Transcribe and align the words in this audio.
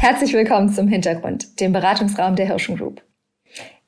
Herzlich 0.00 0.32
willkommen 0.32 0.70
zum 0.70 0.88
Hintergrund, 0.88 1.60
dem 1.60 1.74
Beratungsraum 1.74 2.34
der 2.34 2.46
Hirschen 2.46 2.78
Group. 2.78 3.02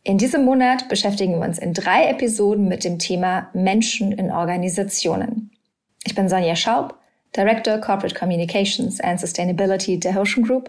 In 0.03 0.19
diesem 0.19 0.45
Monat 0.45 0.91
beschäftigen 0.91 1.41
wir 1.41 1.49
uns 1.49 1.59
in 1.59 1.73
drei 1.73 2.07
Episoden 2.11 2.69
mit 2.69 2.85
dem 2.85 2.99
Thema 2.99 3.49
Menschen 3.55 4.13
in 4.13 4.31
Organisationen. 4.31 5.53
Ich 6.05 6.15
bin 6.15 6.29
Sonja 6.29 6.55
Schaub, 6.55 6.99
Director 7.35 7.79
Corporate 7.79 8.15
Communications 8.15 9.01
and 9.01 9.21
Sustainability 9.21 9.99
der 9.99 10.13
Hirschen 10.13 10.45
Group 10.45 10.69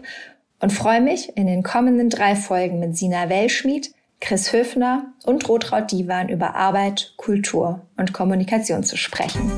und 0.60 0.72
freue 0.72 1.02
mich, 1.02 1.36
in 1.36 1.46
den 1.46 1.62
kommenden 1.62 2.08
drei 2.08 2.36
Folgen 2.36 2.80
mit 2.80 2.96
Sina 2.96 3.28
Wellschmidt, 3.28 3.92
Chris 4.22 4.50
Höfner 4.50 5.12
und 5.26 5.46
Rotraud 5.46 5.92
Divan 5.92 6.30
über 6.30 6.54
Arbeit, 6.54 7.12
Kultur 7.18 7.82
und 7.98 8.14
Kommunikation 8.14 8.82
zu 8.82 8.96
sprechen. 8.96 9.52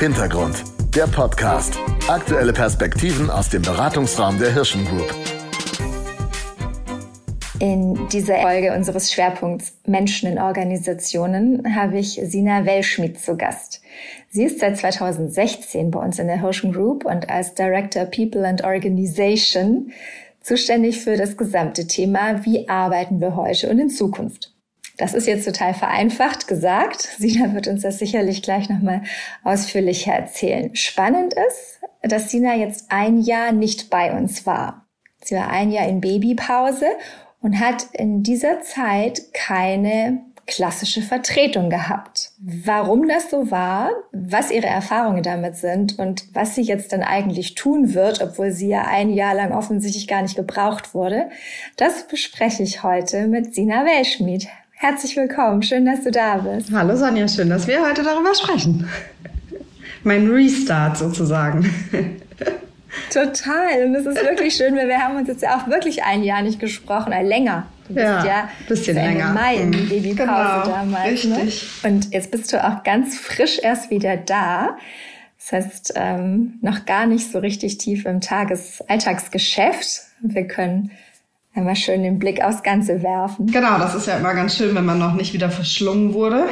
Hintergrund, 0.00 0.64
der 0.96 1.06
Podcast. 1.08 1.78
Aktuelle 2.08 2.54
Perspektiven 2.54 3.28
aus 3.28 3.50
dem 3.50 3.60
Beratungsraum 3.60 4.38
der 4.38 4.50
Hirschen 4.50 4.86
Group. 4.86 5.14
In 7.58 8.08
dieser 8.08 8.40
Folge 8.40 8.72
unseres 8.74 9.12
Schwerpunkts 9.12 9.74
Menschen 9.84 10.32
in 10.32 10.38
Organisationen 10.38 11.76
habe 11.76 11.98
ich 11.98 12.18
Sina 12.24 12.64
Wellschmidt 12.64 13.20
zu 13.20 13.36
Gast. 13.36 13.82
Sie 14.30 14.44
ist 14.44 14.60
seit 14.60 14.78
2016 14.78 15.90
bei 15.90 16.00
uns 16.00 16.18
in 16.18 16.28
der 16.28 16.40
Hirschen 16.40 16.72
Group 16.72 17.04
und 17.04 17.28
als 17.28 17.52
Director 17.52 18.06
People 18.06 18.48
and 18.48 18.64
Organization 18.64 19.92
zuständig 20.40 20.98
für 20.98 21.18
das 21.18 21.36
gesamte 21.36 21.86
Thema, 21.86 22.42
wie 22.46 22.66
arbeiten 22.70 23.20
wir 23.20 23.36
heute 23.36 23.68
und 23.68 23.78
in 23.78 23.90
Zukunft. 23.90 24.54
Das 25.00 25.14
ist 25.14 25.26
jetzt 25.26 25.46
total 25.46 25.72
vereinfacht 25.72 26.46
gesagt. 26.46 27.00
Sina 27.18 27.54
wird 27.54 27.68
uns 27.68 27.80
das 27.80 27.98
sicherlich 27.98 28.42
gleich 28.42 28.68
nochmal 28.68 29.00
ausführlicher 29.42 30.12
erzählen. 30.12 30.76
Spannend 30.76 31.32
ist, 31.32 31.80
dass 32.02 32.30
Sina 32.30 32.54
jetzt 32.54 32.86
ein 32.90 33.18
Jahr 33.18 33.52
nicht 33.52 33.88
bei 33.88 34.12
uns 34.12 34.44
war. 34.44 34.86
Sie 35.24 35.34
war 35.36 35.48
ein 35.48 35.70
Jahr 35.70 35.88
in 35.88 36.02
Babypause 36.02 36.86
und 37.40 37.60
hat 37.60 37.86
in 37.94 38.22
dieser 38.22 38.60
Zeit 38.60 39.32
keine 39.32 40.20
klassische 40.46 41.00
Vertretung 41.00 41.70
gehabt. 41.70 42.32
Warum 42.38 43.08
das 43.08 43.30
so 43.30 43.50
war, 43.50 43.92
was 44.12 44.50
ihre 44.50 44.66
Erfahrungen 44.66 45.22
damit 45.22 45.56
sind 45.56 45.98
und 45.98 46.24
was 46.34 46.54
sie 46.54 46.62
jetzt 46.62 46.92
dann 46.92 47.02
eigentlich 47.02 47.54
tun 47.54 47.94
wird, 47.94 48.20
obwohl 48.20 48.50
sie 48.50 48.68
ja 48.68 48.82
ein 48.82 49.10
Jahr 49.10 49.34
lang 49.34 49.52
offensichtlich 49.52 50.08
gar 50.08 50.20
nicht 50.20 50.36
gebraucht 50.36 50.92
wurde, 50.92 51.30
das 51.76 52.06
bespreche 52.06 52.62
ich 52.62 52.82
heute 52.82 53.28
mit 53.28 53.54
Sina 53.54 53.86
Welschmied. 53.86 54.48
Herzlich 54.82 55.14
willkommen, 55.14 55.62
schön, 55.62 55.84
dass 55.84 56.04
du 56.04 56.10
da 56.10 56.38
bist. 56.38 56.72
Hallo 56.72 56.96
Sonja, 56.96 57.28
schön, 57.28 57.50
dass 57.50 57.66
wir 57.66 57.86
heute 57.86 58.02
darüber 58.02 58.34
sprechen. 58.34 58.88
mein 60.04 60.26
Restart 60.26 60.96
sozusagen. 60.96 61.70
Total. 63.12 63.84
Und 63.84 63.94
es 63.94 64.06
ist 64.06 64.24
wirklich 64.24 64.54
schön, 64.54 64.74
weil 64.76 64.88
wir 64.88 64.96
haben 64.96 65.16
uns 65.16 65.28
jetzt 65.28 65.42
ja 65.42 65.58
auch 65.58 65.68
wirklich 65.68 66.02
ein 66.04 66.22
Jahr 66.22 66.40
nicht 66.40 66.60
gesprochen, 66.60 67.12
äh, 67.12 67.22
länger. 67.22 67.66
Du 67.88 67.94
bist 67.94 68.06
ja, 68.06 68.24
ja 68.24 68.48
bisschen 68.68 68.96
Ende 68.96 69.18
länger. 69.18 69.34
Mai 69.34 69.56
in 69.56 69.68
mhm. 69.68 69.88
Babypause 69.90 70.16
genau, 70.16 70.64
damals. 70.64 71.24
Ne? 71.24 71.36
Richtig. 71.36 71.82
Ne? 71.82 71.90
Und 71.90 72.14
jetzt 72.14 72.30
bist 72.30 72.50
du 72.50 72.64
auch 72.66 72.82
ganz 72.82 73.18
frisch 73.18 73.58
erst 73.62 73.90
wieder 73.90 74.16
da. 74.16 74.78
Das 75.38 75.52
heißt, 75.52 75.92
ähm, 75.96 76.54
noch 76.62 76.86
gar 76.86 77.04
nicht 77.04 77.30
so 77.30 77.38
richtig 77.40 77.76
tief 77.76 78.06
im 78.06 78.22
Tages 78.22 78.82
Alltagsgeschäft. 78.88 80.04
Wir 80.22 80.46
können 80.46 80.90
einmal 81.60 81.76
schön 81.76 82.02
den 82.02 82.18
Blick 82.18 82.42
aufs 82.42 82.62
Ganze 82.62 83.02
werfen. 83.02 83.46
Genau, 83.46 83.78
das 83.78 83.94
ist 83.94 84.06
ja 84.06 84.16
immer 84.16 84.34
ganz 84.34 84.56
schön, 84.56 84.74
wenn 84.74 84.84
man 84.84 84.98
noch 84.98 85.14
nicht 85.14 85.32
wieder 85.32 85.50
verschlungen 85.50 86.14
wurde. 86.14 86.46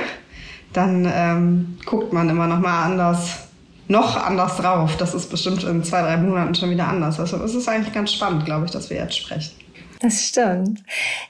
Dann 0.72 1.10
ähm, 1.12 1.78
guckt 1.86 2.12
man 2.12 2.28
immer 2.28 2.46
noch 2.46 2.60
mal 2.60 2.84
anders 2.84 3.48
noch 3.88 4.22
anders 4.22 4.58
drauf. 4.58 4.96
Das 4.98 5.14
ist 5.14 5.30
bestimmt 5.30 5.64
in 5.64 5.82
zwei, 5.82 6.02
drei 6.02 6.18
Monaten 6.18 6.54
schon 6.54 6.70
wieder 6.70 6.88
anders. 6.88 7.18
Also 7.18 7.42
es 7.42 7.54
ist 7.54 7.68
eigentlich 7.68 7.94
ganz 7.94 8.12
spannend, 8.12 8.44
glaube 8.44 8.66
ich, 8.66 8.70
dass 8.70 8.90
wir 8.90 8.98
jetzt 8.98 9.16
sprechen. 9.16 9.52
Das 10.00 10.28
stimmt. 10.28 10.84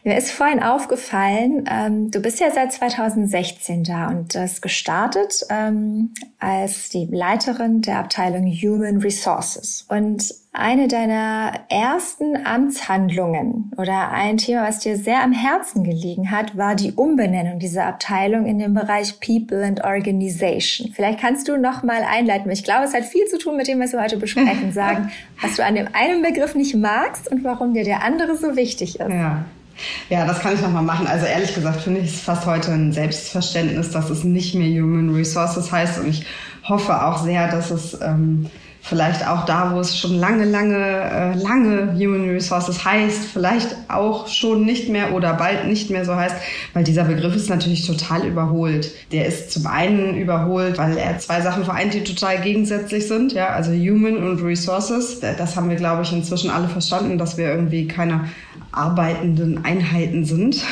Mir 0.04 0.18
ist 0.18 0.30
vorhin 0.30 0.62
aufgefallen, 0.62 1.64
ähm, 1.70 2.10
du 2.10 2.20
bist 2.20 2.38
ja 2.38 2.50
seit 2.50 2.70
2016 2.72 3.84
da 3.84 4.08
und 4.08 4.34
das 4.34 4.60
gestartet 4.60 5.46
ähm, 5.48 6.12
als 6.38 6.90
die 6.90 7.06
Leiterin 7.10 7.80
der 7.80 8.00
Abteilung 8.00 8.44
Human 8.46 8.98
Resources. 8.98 9.86
Und 9.88 10.34
eine 10.52 10.88
deiner 10.88 11.52
ersten 11.68 12.46
Amtshandlungen 12.46 13.70
oder 13.76 14.10
ein 14.10 14.38
Thema, 14.38 14.66
was 14.66 14.80
dir 14.80 14.96
sehr 14.96 15.22
am 15.22 15.32
Herzen 15.32 15.84
gelegen 15.84 16.30
hat, 16.30 16.56
war 16.56 16.74
die 16.74 16.92
Umbenennung 16.92 17.58
dieser 17.58 17.86
Abteilung 17.86 18.46
in 18.46 18.58
den 18.58 18.74
Bereich 18.74 19.20
People 19.20 19.64
and 19.64 19.84
Organization. 19.84 20.90
Vielleicht 20.94 21.20
kannst 21.20 21.48
du 21.48 21.58
noch 21.58 21.82
mal 21.82 22.02
einleiten. 22.02 22.50
Ich 22.50 22.64
glaube, 22.64 22.84
es 22.84 22.94
hat 22.94 23.04
viel 23.04 23.26
zu 23.26 23.38
tun 23.38 23.56
mit 23.56 23.68
dem, 23.68 23.78
was 23.78 23.92
wir 23.92 24.02
heute 24.02 24.16
besprechen, 24.16 24.72
sagen, 24.72 25.10
was 25.40 25.56
du 25.56 25.64
an 25.64 25.74
dem 25.74 25.88
einen 25.92 26.22
Begriff 26.22 26.54
nicht 26.54 26.74
magst 26.74 27.30
und 27.30 27.44
warum 27.44 27.74
dir 27.74 27.84
der 27.84 28.02
andere 28.02 28.36
so 28.36 28.56
wichtig 28.56 28.98
ist. 28.98 29.08
Ja. 29.08 29.44
Ja, 30.08 30.26
das 30.26 30.40
kann 30.40 30.54
ich 30.54 30.60
nochmal 30.60 30.82
machen. 30.82 31.06
Also 31.06 31.26
ehrlich 31.26 31.54
gesagt 31.54 31.82
finde 31.82 32.00
ich 32.00 32.12
es 32.12 32.20
fast 32.20 32.46
heute 32.46 32.72
ein 32.72 32.92
Selbstverständnis, 32.92 33.92
dass 33.92 34.10
es 34.10 34.24
nicht 34.24 34.56
mehr 34.56 34.82
Human 34.82 35.14
Resources 35.14 35.70
heißt. 35.70 36.00
Und 36.00 36.08
ich 36.08 36.26
hoffe 36.64 37.04
auch 37.06 37.22
sehr, 37.22 37.48
dass 37.48 37.70
es 37.70 37.96
ähm, 38.02 38.50
vielleicht 38.88 39.26
auch 39.26 39.44
da, 39.44 39.74
wo 39.74 39.80
es 39.80 39.98
schon 39.98 40.18
lange, 40.18 40.44
lange, 40.44 40.76
äh, 40.76 41.34
lange 41.34 41.94
Human 41.94 42.28
Resources 42.30 42.84
heißt, 42.84 43.26
vielleicht 43.32 43.76
auch 43.88 44.28
schon 44.28 44.64
nicht 44.64 44.88
mehr 44.88 45.14
oder 45.14 45.34
bald 45.34 45.66
nicht 45.66 45.90
mehr 45.90 46.04
so 46.04 46.16
heißt, 46.16 46.36
weil 46.72 46.84
dieser 46.84 47.04
Begriff 47.04 47.36
ist 47.36 47.50
natürlich 47.50 47.86
total 47.86 48.26
überholt. 48.26 48.90
Der 49.12 49.26
ist 49.26 49.50
zum 49.50 49.66
einen 49.66 50.16
überholt, 50.16 50.78
weil 50.78 50.96
er 50.96 51.18
zwei 51.18 51.40
Sachen 51.42 51.64
vereint, 51.64 51.92
die 51.92 52.02
total 52.02 52.40
gegensätzlich 52.40 53.06
sind, 53.06 53.32
ja, 53.32 53.48
also 53.48 53.72
Human 53.72 54.16
und 54.16 54.42
Resources. 54.42 55.20
Das 55.20 55.56
haben 55.56 55.68
wir, 55.68 55.76
glaube 55.76 56.02
ich, 56.02 56.12
inzwischen 56.12 56.50
alle 56.50 56.68
verstanden, 56.68 57.18
dass 57.18 57.36
wir 57.36 57.48
irgendwie 57.48 57.86
keine 57.86 58.28
arbeitenden 58.72 59.64
Einheiten 59.64 60.24
sind 60.24 60.62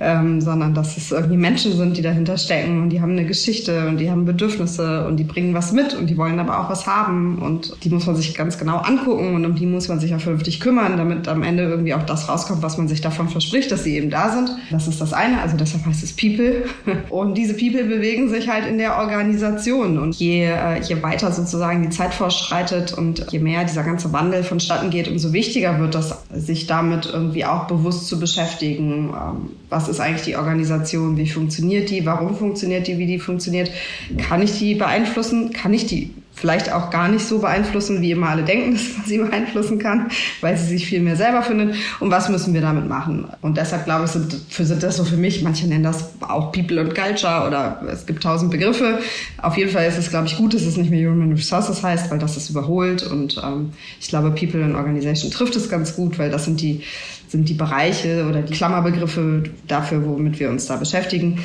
ähm, 0.00 0.40
sondern 0.40 0.74
dass 0.74 0.96
es 0.96 1.10
irgendwie 1.10 1.36
Menschen 1.36 1.76
sind, 1.76 1.96
die 1.96 2.02
dahinter 2.02 2.38
stecken 2.38 2.82
und 2.82 2.90
die 2.90 3.00
haben 3.00 3.12
eine 3.12 3.26
Geschichte 3.26 3.88
und 3.88 3.98
die 3.98 4.10
haben 4.10 4.24
Bedürfnisse 4.24 5.06
und 5.06 5.16
die 5.16 5.24
bringen 5.24 5.54
was 5.54 5.72
mit 5.72 5.94
und 5.94 6.08
die 6.08 6.16
wollen 6.16 6.38
aber 6.38 6.60
auch 6.60 6.70
was 6.70 6.86
haben 6.86 7.38
und 7.38 7.84
die 7.84 7.90
muss 7.90 8.06
man 8.06 8.16
sich 8.16 8.34
ganz 8.34 8.58
genau 8.58 8.78
angucken 8.78 9.34
und 9.34 9.44
um 9.44 9.54
die 9.54 9.66
muss 9.66 9.88
man 9.88 9.98
sich 9.98 10.14
auch 10.14 10.20
vernünftig 10.20 10.60
kümmern, 10.60 10.96
damit 10.96 11.26
am 11.28 11.42
Ende 11.42 11.64
irgendwie 11.64 11.94
auch 11.94 12.04
das 12.04 12.28
rauskommt, 12.28 12.62
was 12.62 12.78
man 12.78 12.88
sich 12.88 13.00
davon 13.00 13.28
verspricht, 13.28 13.72
dass 13.72 13.84
sie 13.84 13.96
eben 13.96 14.10
da 14.10 14.30
sind. 14.30 14.50
Das 14.70 14.86
ist 14.86 15.00
das 15.00 15.12
eine, 15.12 15.40
also 15.40 15.56
deshalb 15.56 15.84
heißt 15.86 16.02
es 16.02 16.14
People. 16.14 16.64
Und 17.10 17.36
diese 17.36 17.54
People 17.54 17.84
bewegen 17.84 18.28
sich 18.28 18.48
halt 18.48 18.66
in 18.66 18.78
der 18.78 18.98
Organisation 18.98 19.98
und 19.98 20.14
je, 20.16 20.44
äh, 20.44 20.80
je 20.80 21.02
weiter 21.02 21.32
sozusagen 21.32 21.82
die 21.82 21.90
Zeit 21.90 22.14
fortschreitet 22.14 22.92
und 22.92 23.26
je 23.30 23.38
mehr 23.38 23.64
dieser 23.64 23.82
ganze 23.82 24.12
Wandel 24.12 24.42
vonstatten 24.42 24.90
geht, 24.90 25.08
umso 25.08 25.32
wichtiger 25.32 25.78
wird 25.80 25.94
das, 25.94 26.24
sich 26.32 26.66
damit 26.66 27.06
irgendwie 27.12 27.44
auch 27.44 27.66
bewusst 27.66 28.06
zu 28.08 28.18
beschäftigen. 28.18 29.10
Ähm, 29.10 29.50
was 29.68 29.87
ist 29.88 30.00
eigentlich 30.00 30.22
die 30.22 30.36
Organisation, 30.36 31.16
wie 31.16 31.28
funktioniert 31.28 31.90
die, 31.90 32.04
warum 32.04 32.36
funktioniert 32.36 32.86
die, 32.86 32.98
wie 32.98 33.06
die 33.06 33.18
funktioniert, 33.18 33.70
kann 34.16 34.42
ich 34.42 34.58
die 34.58 34.74
beeinflussen, 34.74 35.52
kann 35.52 35.72
ich 35.72 35.86
die 35.86 36.10
vielleicht 36.40 36.72
auch 36.72 36.90
gar 36.90 37.08
nicht 37.08 37.26
so 37.26 37.40
beeinflussen, 37.40 38.00
wie 38.00 38.12
immer 38.12 38.30
alle 38.30 38.42
denken, 38.42 38.72
dass 38.74 38.96
man 38.96 39.06
sie 39.06 39.18
beeinflussen 39.18 39.78
kann, 39.78 40.08
weil 40.40 40.56
sie 40.56 40.66
sich 40.66 40.86
viel 40.86 41.00
mehr 41.00 41.16
selber 41.16 41.42
findet. 41.42 41.74
Und 42.00 42.10
was 42.10 42.28
müssen 42.28 42.54
wir 42.54 42.60
damit 42.60 42.88
machen? 42.88 43.28
Und 43.42 43.56
deshalb 43.56 43.84
glaube 43.84 44.04
ich, 44.04 44.10
sind, 44.10 44.36
für, 44.48 44.64
sind 44.64 44.82
das 44.82 44.96
so 44.96 45.04
für 45.04 45.16
mich, 45.16 45.42
manche 45.42 45.66
nennen 45.66 45.84
das 45.84 46.10
auch 46.20 46.52
People 46.52 46.80
und 46.80 46.94
Culture 46.94 47.46
oder 47.46 47.82
es 47.90 48.06
gibt 48.06 48.22
tausend 48.22 48.50
Begriffe. 48.50 48.98
Auf 49.42 49.56
jeden 49.56 49.70
Fall 49.70 49.86
ist 49.86 49.98
es, 49.98 50.10
glaube 50.10 50.26
ich, 50.26 50.36
gut, 50.36 50.54
dass 50.54 50.62
es 50.62 50.76
nicht 50.76 50.90
mehr 50.90 51.10
Human 51.10 51.32
Resources 51.32 51.82
heißt, 51.82 52.10
weil 52.10 52.18
das 52.18 52.36
ist 52.36 52.50
überholt. 52.50 53.02
Und 53.02 53.40
ähm, 53.44 53.72
ich 54.00 54.08
glaube, 54.08 54.30
People 54.30 54.62
and 54.64 54.74
Organization 54.74 55.30
trifft 55.30 55.56
es 55.56 55.68
ganz 55.68 55.96
gut, 55.96 56.18
weil 56.18 56.30
das 56.30 56.44
sind 56.44 56.60
die 56.60 56.82
sind 57.28 57.48
die 57.48 57.54
Bereiche 57.54 58.26
oder 58.26 58.40
die 58.40 58.54
Klammerbegriffe 58.54 59.42
dafür, 59.66 60.04
womit 60.06 60.40
wir 60.40 60.48
uns 60.48 60.66
da 60.66 60.76
beschäftigen. 60.76 61.38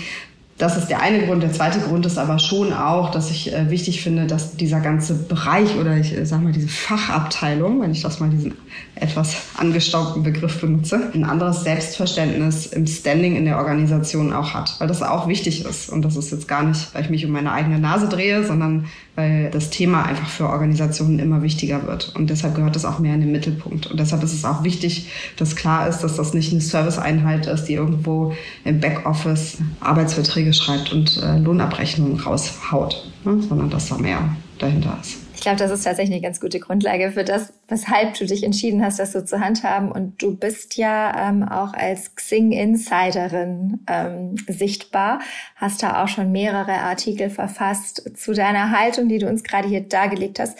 Das 0.64 0.78
ist 0.78 0.88
der 0.88 1.02
eine 1.02 1.26
Grund. 1.26 1.44
Der 1.44 1.52
zweite 1.52 1.80
Grund 1.80 2.06
ist 2.06 2.18
aber 2.18 2.40
schon 2.40 2.72
auch, 2.72 3.12
dass 3.12 3.30
ich 3.30 3.54
äh, 3.54 3.70
wichtig 3.70 4.02
finde, 4.02 4.28
dass 4.28 4.56
dieser 4.56 4.80
ganze 4.80 5.14
Bereich 5.14 5.76
oder 5.76 5.98
ich 5.98 6.16
äh, 6.16 6.26
sage 6.26 6.42
mal 6.42 6.54
diese 6.54 6.70
Fachabteilung, 6.70 7.82
wenn 7.82 7.92
ich 7.92 8.02
das 8.02 8.22
mal 8.22 8.30
diesen 8.30 8.54
etwas 8.96 9.36
angestaubten 9.58 10.24
Begriff 10.24 10.62
benutze, 10.62 11.12
ein 11.14 11.26
anderes 11.26 11.66
Selbstverständnis 11.66 12.68
im 12.68 12.88
Standing 12.88 13.36
in 13.36 13.44
der 13.44 13.58
Organisation 13.58 14.32
auch 14.32 14.54
hat, 14.54 14.80
weil 14.80 14.88
das 14.88 15.02
auch 15.04 15.28
wichtig 15.28 15.66
ist. 15.66 15.90
Und 15.90 16.04
das 16.04 16.16
ist 16.16 16.32
jetzt 16.32 16.48
gar 16.48 16.64
nicht, 16.64 16.94
weil 16.94 17.04
ich 17.04 17.10
mich 17.10 17.26
um 17.26 17.34
meine 17.34 17.52
eigene 17.52 17.78
Nase 17.78 18.08
drehe, 18.08 18.46
sondern 18.46 18.86
weil 19.16 19.52
das 19.52 19.70
Thema 19.70 20.04
einfach 20.04 20.28
für 20.28 20.50
Organisationen 20.50 21.20
immer 21.20 21.44
wichtiger 21.44 21.86
wird. 21.86 22.14
Und 22.16 22.30
deshalb 22.30 22.56
gehört 22.56 22.76
das 22.76 22.86
auch 22.86 23.00
mehr 23.00 23.14
in 23.14 23.22
den 23.22 23.32
Mittelpunkt. 23.32 23.88
Und 23.88 24.00
deshalb 24.00 24.24
ist 24.24 24.34
es 24.34 24.46
auch 24.46 24.64
wichtig, 24.64 25.08
dass 25.38 25.56
klar 25.56 25.88
ist, 25.88 26.00
dass 26.00 26.16
das 26.16 26.34
nicht 26.34 26.52
eine 26.52 26.62
Serviceeinheit 26.62 27.46
ist, 27.46 27.66
die 27.66 27.74
irgendwo 27.74 28.34
im 28.64 28.80
Backoffice 28.80 29.58
Arbeitsverträge 29.82 30.53
schreibt 30.54 30.92
und 30.92 31.22
äh, 31.22 31.38
Lohnabrechnungen 31.38 32.20
raushaut, 32.20 33.06
ne? 33.24 33.42
sondern 33.42 33.70
dass 33.70 33.90
da 33.90 33.98
mehr 33.98 34.36
dahinter 34.60 34.98
ist. 35.02 35.18
Ich 35.36 35.42
glaube, 35.46 35.60
das 35.60 35.72
ist 35.72 35.84
tatsächlich 35.84 36.16
eine 36.16 36.22
ganz 36.22 36.40
gute 36.40 36.62
Grundlage 36.62 37.12
für 37.12 37.26
das, 37.26 37.52
weshalb 37.68 38.18
du 38.18 38.26
dich 38.26 38.46
entschieden 38.46 38.82
hast, 38.82 39.00
das 39.00 39.12
so 39.12 39.20
zu 39.20 39.42
handhaben. 39.42 39.92
Und 39.92 40.22
du 40.22 40.38
bist 40.38 40.78
ja 40.78 41.30
ähm, 41.30 41.44
auch 41.44 41.74
als 41.74 42.16
Xing-Insiderin 42.16 43.82
ähm, 43.88 44.36
sichtbar, 44.48 45.20
hast 45.58 45.84
da 45.84 46.02
auch 46.02 46.08
schon 46.08 46.32
mehrere 46.32 46.76
Artikel 46.76 47.30
verfasst 47.30 48.10
zu 48.16 48.32
deiner 48.32 48.72
Haltung, 48.72 49.10
die 49.10 49.18
du 49.18 49.28
uns 49.28 49.44
gerade 49.44 49.68
hier 49.68 49.82
dargelegt 49.82 50.40
hast 50.40 50.58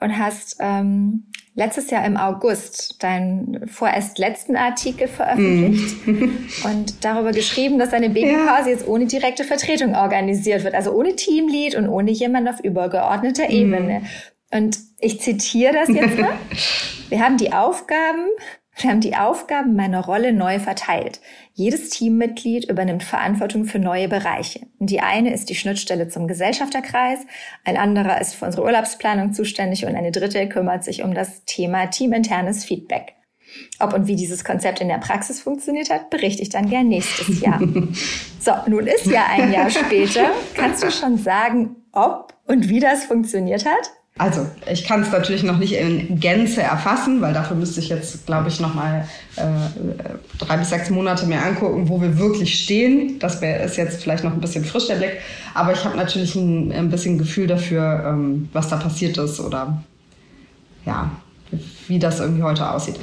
und 0.00 0.18
hast 0.18 0.58
ähm, 0.60 1.24
letztes 1.56 1.90
Jahr 1.90 2.04
im 2.04 2.16
August 2.16 3.02
deinen 3.02 3.66
vorerst 3.66 4.18
letzten 4.18 4.56
Artikel 4.56 5.08
veröffentlicht 5.08 6.06
mm. 6.06 6.38
und 6.64 7.04
darüber 7.04 7.32
geschrieben, 7.32 7.78
dass 7.78 7.90
deine 7.90 8.10
Babypause 8.10 8.68
ja. 8.68 8.68
jetzt 8.68 8.86
ohne 8.86 9.06
direkte 9.06 9.42
Vertretung 9.42 9.94
organisiert 9.96 10.64
wird, 10.64 10.74
also 10.74 10.92
ohne 10.92 11.16
Teamlead 11.16 11.74
und 11.74 11.88
ohne 11.88 12.10
jemand 12.10 12.48
auf 12.48 12.60
übergeordneter 12.60 13.48
mm. 13.48 13.50
Ebene. 13.50 14.02
Und 14.52 14.78
ich 15.00 15.20
zitiere 15.20 15.72
das 15.72 15.88
jetzt 15.88 16.18
mal. 16.18 16.38
Wir 17.08 17.20
haben 17.20 17.36
die 17.36 17.52
Aufgaben, 17.52 18.26
wir 18.78 18.90
haben 18.90 19.00
die 19.00 19.16
Aufgaben 19.16 19.74
meiner 19.74 20.04
Rolle 20.04 20.34
neu 20.34 20.58
verteilt. 20.58 21.20
Jedes 21.54 21.88
Teammitglied 21.88 22.68
übernimmt 22.68 23.02
Verantwortung 23.02 23.64
für 23.64 23.78
neue 23.78 24.06
Bereiche. 24.08 24.66
Die 24.78 25.00
eine 25.00 25.32
ist 25.32 25.48
die 25.48 25.54
Schnittstelle 25.54 26.08
zum 26.08 26.28
Gesellschafterkreis, 26.28 27.20
ein 27.64 27.78
anderer 27.78 28.20
ist 28.20 28.34
für 28.34 28.44
unsere 28.44 28.64
Urlaubsplanung 28.64 29.32
zuständig 29.32 29.86
und 29.86 29.96
eine 29.96 30.12
dritte 30.12 30.46
kümmert 30.48 30.84
sich 30.84 31.02
um 31.02 31.14
das 31.14 31.44
Thema 31.46 31.86
teaminternes 31.86 32.64
Feedback. 32.64 33.14
Ob 33.78 33.94
und 33.94 34.06
wie 34.06 34.16
dieses 34.16 34.44
Konzept 34.44 34.82
in 34.82 34.88
der 34.88 34.98
Praxis 34.98 35.40
funktioniert 35.40 35.88
hat, 35.88 36.10
berichte 36.10 36.42
ich 36.42 36.50
dann 36.50 36.68
gern 36.68 36.88
nächstes 36.88 37.40
Jahr. 37.40 37.60
so, 38.40 38.52
nun 38.66 38.86
ist 38.86 39.06
ja 39.06 39.26
ein 39.30 39.52
Jahr 39.52 39.70
später. 39.70 40.32
Kannst 40.54 40.82
du 40.82 40.90
schon 40.90 41.16
sagen, 41.16 41.76
ob 41.92 42.34
und 42.46 42.68
wie 42.68 42.80
das 42.80 43.04
funktioniert 43.04 43.64
hat? 43.64 43.90
Also, 44.18 44.46
ich 44.70 44.84
kann 44.84 45.02
es 45.02 45.12
natürlich 45.12 45.42
noch 45.42 45.58
nicht 45.58 45.74
in 45.74 46.18
Gänze 46.18 46.62
erfassen, 46.62 47.20
weil 47.20 47.34
dafür 47.34 47.54
müsste 47.54 47.80
ich 47.80 47.90
jetzt, 47.90 48.24
glaube 48.24 48.48
ich, 48.48 48.60
noch 48.60 48.74
mal 48.74 49.06
äh, 49.36 49.42
drei 50.38 50.56
bis 50.56 50.70
sechs 50.70 50.88
Monate 50.88 51.26
mehr 51.26 51.44
angucken, 51.44 51.90
wo 51.90 52.00
wir 52.00 52.18
wirklich 52.18 52.58
stehen. 52.58 53.18
Das 53.18 53.42
wär, 53.42 53.62
ist 53.62 53.76
jetzt 53.76 54.02
vielleicht 54.02 54.24
noch 54.24 54.32
ein 54.32 54.40
bisschen 54.40 54.64
frisch, 54.64 54.86
der 54.86 54.94
Blick. 54.94 55.18
Aber 55.52 55.72
ich 55.72 55.84
habe 55.84 55.98
natürlich 55.98 56.34
ein, 56.34 56.72
ein, 56.72 56.88
bisschen 56.88 57.18
Gefühl 57.18 57.46
dafür, 57.46 58.04
ähm, 58.06 58.48
was 58.54 58.68
da 58.68 58.76
passiert 58.76 59.18
ist 59.18 59.38
oder 59.38 59.82
ja, 60.86 61.10
wie 61.86 61.98
das 61.98 62.20
irgendwie 62.20 62.42
heute 62.42 62.70
aussieht. 62.70 62.98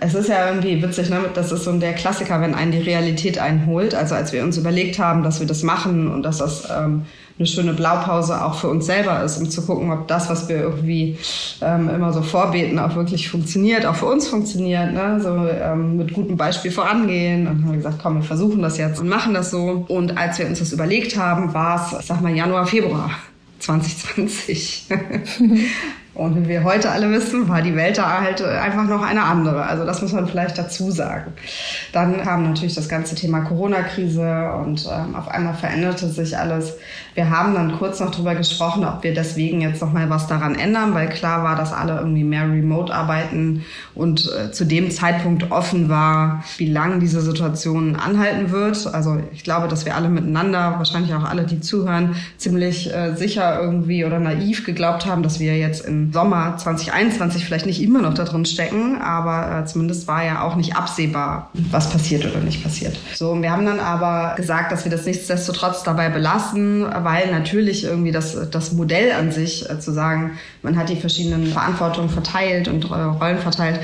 Es 0.00 0.12
ist 0.12 0.28
ja 0.28 0.46
irgendwie 0.46 0.82
witzig, 0.82 1.08
ne? 1.08 1.20
das 1.32 1.52
ist 1.52 1.64
so 1.64 1.72
der 1.78 1.94
Klassiker, 1.94 2.38
wenn 2.42 2.54
einen 2.54 2.72
die 2.72 2.82
Realität 2.82 3.38
einholt. 3.38 3.94
Also 3.94 4.14
als 4.14 4.34
wir 4.34 4.42
uns 4.42 4.58
überlegt 4.58 4.98
haben, 4.98 5.22
dass 5.22 5.40
wir 5.40 5.46
das 5.46 5.62
machen 5.62 6.10
und 6.10 6.22
dass 6.22 6.36
das... 6.36 6.68
Ähm, 6.70 7.06
eine 7.38 7.46
schöne 7.46 7.72
Blaupause 7.72 8.44
auch 8.44 8.54
für 8.54 8.68
uns 8.68 8.86
selber 8.86 9.22
ist, 9.22 9.38
um 9.38 9.50
zu 9.50 9.64
gucken, 9.64 9.90
ob 9.90 10.06
das, 10.08 10.28
was 10.28 10.48
wir 10.48 10.56
irgendwie 10.56 11.18
ähm, 11.60 11.88
immer 11.88 12.12
so 12.12 12.22
vorbeten, 12.22 12.78
auch 12.78 12.94
wirklich 12.94 13.28
funktioniert, 13.28 13.86
auch 13.86 13.96
für 13.96 14.06
uns 14.06 14.28
funktioniert, 14.28 14.92
ne? 14.92 15.20
so 15.20 15.48
ähm, 15.48 15.96
mit 15.96 16.12
gutem 16.12 16.36
Beispiel 16.36 16.70
vorangehen. 16.70 17.46
Und 17.46 17.64
haben 17.64 17.72
gesagt, 17.72 17.98
komm, 18.02 18.16
wir 18.16 18.22
versuchen 18.22 18.62
das 18.62 18.78
jetzt 18.78 19.00
und 19.00 19.08
machen 19.08 19.34
das 19.34 19.50
so. 19.50 19.84
Und 19.88 20.18
als 20.18 20.38
wir 20.38 20.46
uns 20.46 20.58
das 20.58 20.72
überlegt 20.72 21.16
haben, 21.16 21.54
war 21.54 21.92
es, 21.92 22.06
sag 22.06 22.20
mal, 22.20 22.34
Januar, 22.34 22.66
Februar 22.66 23.10
2020. 23.58 24.88
Und 26.14 26.36
wie 26.36 26.48
wir 26.48 26.62
heute 26.62 26.90
alle 26.90 27.10
wissen, 27.10 27.48
war 27.48 27.62
die 27.62 27.74
Welt 27.74 27.96
da 27.96 28.20
halt 28.20 28.42
einfach 28.42 28.84
noch 28.84 29.02
eine 29.02 29.22
andere. 29.22 29.64
Also 29.64 29.86
das 29.86 30.02
muss 30.02 30.12
man 30.12 30.26
vielleicht 30.26 30.58
dazu 30.58 30.90
sagen. 30.90 31.32
Dann 31.92 32.20
kam 32.22 32.42
natürlich 32.42 32.74
das 32.74 32.90
ganze 32.90 33.14
Thema 33.14 33.40
Corona-Krise 33.40 34.52
und 34.62 34.86
ähm, 34.92 35.14
auf 35.14 35.28
einmal 35.28 35.54
veränderte 35.54 36.08
sich 36.08 36.36
alles. 36.36 36.74
Wir 37.14 37.30
haben 37.30 37.54
dann 37.54 37.78
kurz 37.78 37.98
noch 38.00 38.10
drüber 38.10 38.34
gesprochen, 38.34 38.84
ob 38.84 39.02
wir 39.02 39.14
deswegen 39.14 39.62
jetzt 39.62 39.80
noch 39.80 39.92
mal 39.92 40.10
was 40.10 40.26
daran 40.26 40.54
ändern, 40.54 40.92
weil 40.92 41.08
klar 41.08 41.44
war, 41.44 41.56
dass 41.56 41.72
alle 41.72 41.96
irgendwie 41.98 42.24
mehr 42.24 42.42
remote 42.42 42.92
arbeiten 42.92 43.64
und 43.94 44.30
äh, 44.38 44.52
zu 44.52 44.66
dem 44.66 44.90
Zeitpunkt 44.90 45.50
offen 45.50 45.88
war, 45.88 46.44
wie 46.58 46.70
lange 46.70 46.98
diese 46.98 47.22
Situation 47.22 47.96
anhalten 47.96 48.50
wird. 48.50 48.86
Also 48.92 49.18
ich 49.32 49.44
glaube, 49.44 49.68
dass 49.68 49.86
wir 49.86 49.96
alle 49.96 50.10
miteinander, 50.10 50.74
wahrscheinlich 50.76 51.14
auch 51.14 51.24
alle, 51.24 51.44
die 51.44 51.60
zuhören, 51.60 52.16
ziemlich 52.36 52.92
äh, 52.92 53.14
sicher 53.14 53.60
irgendwie 53.60 54.04
oder 54.04 54.18
naiv 54.18 54.64
geglaubt 54.64 55.06
haben, 55.06 55.22
dass 55.22 55.40
wir 55.40 55.56
jetzt 55.56 55.86
Sommer 56.10 56.56
2021 56.56 57.44
vielleicht 57.44 57.66
nicht 57.66 57.82
immer 57.82 58.00
noch 58.00 58.14
da 58.14 58.24
drin 58.24 58.46
stecken, 58.46 59.00
aber 59.00 59.60
äh, 59.60 59.66
zumindest 59.66 60.08
war 60.08 60.24
ja 60.24 60.42
auch 60.42 60.56
nicht 60.56 60.74
absehbar, 60.74 61.50
was 61.52 61.90
passiert 61.90 62.24
oder 62.24 62.40
nicht 62.40 62.62
passiert. 62.62 62.98
So, 63.14 63.30
und 63.30 63.42
wir 63.42 63.50
haben 63.52 63.66
dann 63.66 63.78
aber 63.78 64.34
gesagt, 64.36 64.72
dass 64.72 64.84
wir 64.84 64.90
das 64.90 65.04
nichtsdestotrotz 65.04 65.82
dabei 65.82 66.08
belassen, 66.08 66.86
weil 67.02 67.30
natürlich 67.30 67.84
irgendwie 67.84 68.12
das, 68.12 68.50
das 68.50 68.72
Modell 68.72 69.12
an 69.12 69.30
sich 69.30 69.68
äh, 69.68 69.78
zu 69.78 69.92
sagen, 69.92 70.32
man 70.62 70.76
hat 70.76 70.88
die 70.88 70.96
verschiedenen 70.96 71.46
Verantwortungen 71.46 72.08
verteilt 72.08 72.68
und 72.68 72.90
äh, 72.90 72.94
Rollen 72.94 73.38
verteilt, 73.38 73.80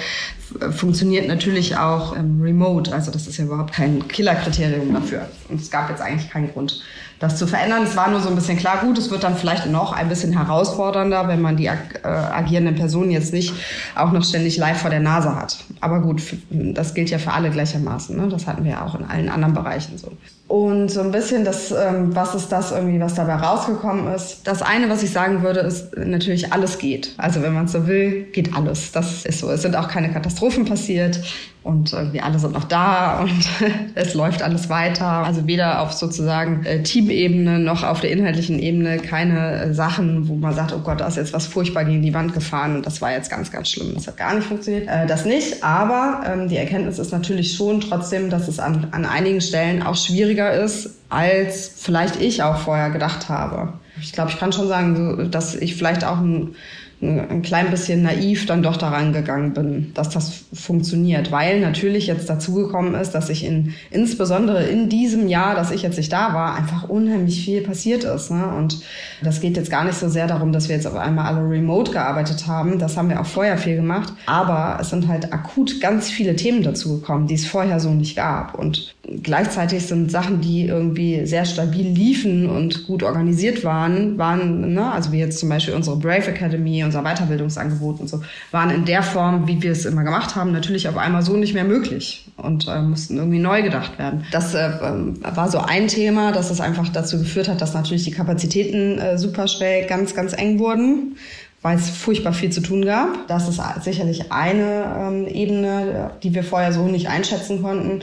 funktioniert 0.70 1.28
natürlich 1.28 1.76
auch 1.76 2.16
ähm, 2.16 2.40
remote. 2.40 2.92
Also 2.92 3.10
das 3.10 3.26
ist 3.26 3.36
ja 3.36 3.44
überhaupt 3.44 3.72
kein 3.74 4.08
Killerkriterium 4.08 4.94
dafür. 4.94 5.28
Und 5.48 5.60
es 5.60 5.70
gab 5.70 5.90
jetzt 5.90 6.00
eigentlich 6.00 6.30
keinen 6.30 6.52
Grund, 6.52 6.80
das 7.18 7.36
zu 7.36 7.46
verändern. 7.46 7.82
Es 7.82 7.96
war 7.96 8.10
nur 8.10 8.20
so 8.20 8.28
ein 8.28 8.34
bisschen 8.34 8.58
klar, 8.58 8.78
gut, 8.78 8.98
es 8.98 9.10
wird 9.10 9.24
dann 9.24 9.36
vielleicht 9.36 9.66
noch 9.66 9.92
ein 9.92 10.08
bisschen 10.08 10.32
herausfordernder, 10.32 11.28
wenn 11.28 11.40
man 11.40 11.56
die 11.56 11.66
äh, 11.66 11.72
agierenden 12.02 12.76
Personen 12.76 13.10
jetzt 13.10 13.32
nicht 13.32 13.54
auch 13.94 14.12
noch 14.12 14.24
ständig 14.24 14.56
live 14.56 14.80
vor 14.80 14.90
der 14.90 15.00
Nase 15.00 15.34
hat. 15.34 15.56
Aber 15.80 16.00
gut, 16.00 16.22
das 16.50 16.94
gilt 16.94 17.10
ja 17.10 17.18
für 17.18 17.32
alle 17.32 17.50
gleichermaßen. 17.50 18.16
Ne? 18.16 18.28
Das 18.28 18.46
hatten 18.46 18.64
wir 18.64 18.72
ja 18.72 18.84
auch 18.84 18.98
in 18.98 19.04
allen 19.04 19.28
anderen 19.28 19.54
Bereichen 19.54 19.98
so. 19.98 20.12
Und 20.48 20.88
so 20.88 21.02
ein 21.02 21.12
bisschen 21.12 21.44
das, 21.44 21.70
ähm, 21.72 22.16
was 22.16 22.34
ist 22.34 22.50
das 22.50 22.72
irgendwie, 22.72 22.98
was 22.98 23.12
dabei 23.12 23.34
rausgekommen 23.34 24.12
ist. 24.14 24.46
Das 24.46 24.62
eine, 24.62 24.88
was 24.88 25.02
ich 25.02 25.10
sagen 25.10 25.42
würde, 25.42 25.60
ist 25.60 25.94
natürlich 25.94 26.54
alles 26.54 26.78
geht. 26.78 27.12
Also 27.18 27.42
wenn 27.42 27.52
man 27.52 27.68
so 27.68 27.86
will, 27.86 28.24
geht 28.32 28.56
alles. 28.56 28.90
Das 28.92 29.26
ist 29.26 29.40
so. 29.40 29.50
Es 29.50 29.60
sind 29.60 29.76
auch 29.76 29.88
keine 29.88 30.10
Katastrophen 30.10 30.64
passiert 30.64 31.20
und 31.68 31.92
irgendwie 31.92 32.20
alle 32.20 32.38
sind 32.38 32.54
noch 32.54 32.64
da 32.64 33.20
und 33.22 33.46
es 33.94 34.14
läuft 34.14 34.42
alles 34.42 34.70
weiter. 34.70 35.04
Also 35.04 35.46
weder 35.46 35.82
auf 35.82 35.92
sozusagen 35.92 36.64
äh, 36.64 36.82
Teamebene 36.82 37.58
noch 37.58 37.82
auf 37.82 38.00
der 38.00 38.10
inhaltlichen 38.10 38.58
Ebene 38.58 38.96
keine 38.96 39.52
äh, 39.56 39.74
Sachen, 39.74 40.28
wo 40.28 40.34
man 40.34 40.54
sagt, 40.54 40.72
oh 40.72 40.78
Gott, 40.78 41.00
da 41.00 41.08
ist 41.08 41.16
jetzt 41.16 41.34
was 41.34 41.46
furchtbar 41.46 41.84
gegen 41.84 42.00
die 42.00 42.14
Wand 42.14 42.32
gefahren 42.32 42.76
und 42.76 42.86
das 42.86 43.02
war 43.02 43.12
jetzt 43.12 43.30
ganz, 43.30 43.52
ganz 43.52 43.68
schlimm. 43.68 43.92
Das 43.94 44.06
hat 44.06 44.16
gar 44.16 44.34
nicht 44.34 44.46
funktioniert. 44.46 44.88
Äh, 44.88 45.06
das 45.06 45.26
nicht, 45.26 45.62
aber 45.62 46.22
ähm, 46.26 46.48
die 46.48 46.56
Erkenntnis 46.56 46.98
ist 46.98 47.12
natürlich 47.12 47.54
schon 47.54 47.82
trotzdem, 47.82 48.30
dass 48.30 48.48
es 48.48 48.58
an, 48.58 48.86
an 48.92 49.04
einigen 49.04 49.42
Stellen 49.42 49.82
auch 49.82 49.94
schwieriger 50.38 50.52
ist, 50.52 50.90
als 51.08 51.68
vielleicht 51.76 52.20
ich 52.20 52.42
auch 52.42 52.58
vorher 52.58 52.90
gedacht 52.90 53.28
habe. 53.28 53.72
Ich 54.00 54.12
glaube, 54.12 54.30
ich 54.30 54.38
kann 54.38 54.52
schon 54.52 54.68
sagen, 54.68 55.30
dass 55.30 55.56
ich 55.56 55.74
vielleicht 55.76 56.04
auch 56.04 56.18
ein 56.18 56.54
ein 57.00 57.42
klein 57.42 57.70
bisschen 57.70 58.02
naiv 58.02 58.46
dann 58.46 58.62
doch 58.62 58.76
daran 58.76 59.12
gegangen 59.12 59.52
bin, 59.52 59.92
dass 59.94 60.10
das 60.10 60.44
funktioniert, 60.52 61.30
weil 61.30 61.60
natürlich 61.60 62.08
jetzt 62.08 62.28
dazugekommen 62.28 62.94
ist, 62.94 63.12
dass 63.12 63.28
ich 63.28 63.44
in, 63.44 63.74
insbesondere 63.90 64.64
in 64.64 64.88
diesem 64.88 65.28
Jahr, 65.28 65.54
dass 65.54 65.70
ich 65.70 65.82
jetzt 65.82 65.96
nicht 65.96 66.12
da 66.12 66.34
war, 66.34 66.56
einfach 66.56 66.88
unheimlich 66.88 67.44
viel 67.44 67.62
passiert 67.62 68.02
ist. 68.02 68.30
Ne? 68.32 68.44
Und 68.46 68.80
das 69.22 69.40
geht 69.40 69.56
jetzt 69.56 69.70
gar 69.70 69.84
nicht 69.84 69.96
so 69.96 70.08
sehr 70.08 70.26
darum, 70.26 70.52
dass 70.52 70.68
wir 70.68 70.74
jetzt 70.74 70.86
auf 70.86 70.96
einmal 70.96 71.26
alle 71.26 71.48
remote 71.48 71.92
gearbeitet 71.92 72.48
haben. 72.48 72.80
Das 72.80 72.96
haben 72.96 73.08
wir 73.08 73.20
auch 73.20 73.26
vorher 73.26 73.58
viel 73.58 73.76
gemacht. 73.76 74.12
Aber 74.26 74.78
es 74.80 74.90
sind 74.90 75.06
halt 75.06 75.32
akut 75.32 75.80
ganz 75.80 76.08
viele 76.08 76.34
Themen 76.34 76.64
dazugekommen, 76.64 77.28
die 77.28 77.34
es 77.34 77.46
vorher 77.46 77.78
so 77.78 77.90
nicht 77.90 78.16
gab. 78.16 78.56
Und 78.56 78.94
gleichzeitig 79.22 79.86
sind 79.86 80.10
Sachen, 80.10 80.40
die 80.40 80.66
irgendwie 80.66 81.24
sehr 81.26 81.44
stabil 81.44 81.86
liefen 81.86 82.48
und 82.48 82.86
gut 82.86 83.02
organisiert 83.02 83.64
waren, 83.64 84.18
waren, 84.18 84.74
ne, 84.74 84.90
also 84.92 85.12
wie 85.12 85.18
jetzt 85.18 85.38
zum 85.38 85.48
Beispiel 85.48 85.74
unsere 85.74 85.96
Brave 85.96 86.28
Academy, 86.28 86.82
unser 86.88 87.02
Weiterbildungsangebot 87.02 88.00
und 88.00 88.08
so, 88.08 88.22
waren 88.50 88.70
in 88.70 88.84
der 88.84 89.02
Form, 89.02 89.46
wie 89.46 89.62
wir 89.62 89.72
es 89.72 89.84
immer 89.84 90.04
gemacht 90.04 90.34
haben, 90.34 90.52
natürlich 90.52 90.88
auf 90.88 90.96
einmal 90.96 91.22
so 91.22 91.36
nicht 91.36 91.54
mehr 91.54 91.64
möglich 91.64 92.30
und 92.36 92.66
äh, 92.66 92.80
mussten 92.82 93.16
irgendwie 93.16 93.38
neu 93.38 93.62
gedacht 93.62 93.98
werden. 93.98 94.24
Das 94.32 94.54
äh, 94.54 94.70
war 94.80 95.50
so 95.50 95.58
ein 95.58 95.88
Thema, 95.88 96.32
dass 96.32 96.50
es 96.50 96.60
einfach 96.60 96.88
dazu 96.88 97.18
geführt 97.18 97.48
hat, 97.48 97.60
dass 97.60 97.74
natürlich 97.74 98.04
die 98.04 98.10
Kapazitäten 98.10 98.98
äh, 98.98 99.18
super 99.18 99.46
schnell 99.48 99.86
ganz, 99.86 100.14
ganz 100.14 100.32
eng 100.32 100.58
wurden 100.58 101.16
weil 101.60 101.76
es 101.76 101.90
furchtbar 101.90 102.32
viel 102.32 102.50
zu 102.50 102.60
tun 102.60 102.84
gab. 102.84 103.26
Das 103.26 103.48
ist 103.48 103.60
sicherlich 103.82 104.30
eine 104.30 104.96
ähm, 104.96 105.26
Ebene, 105.26 106.12
die 106.22 106.32
wir 106.32 106.44
vorher 106.44 106.72
so 106.72 106.86
nicht 106.86 107.08
einschätzen 107.08 107.62
konnten. 107.62 108.00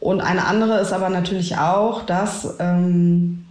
Und 0.00 0.20
eine 0.20 0.44
andere 0.44 0.80
ist 0.80 0.92
aber 0.92 1.08
natürlich 1.08 1.56
auch, 1.56 2.02
dass 2.04 2.56
ähm, 2.58 3.45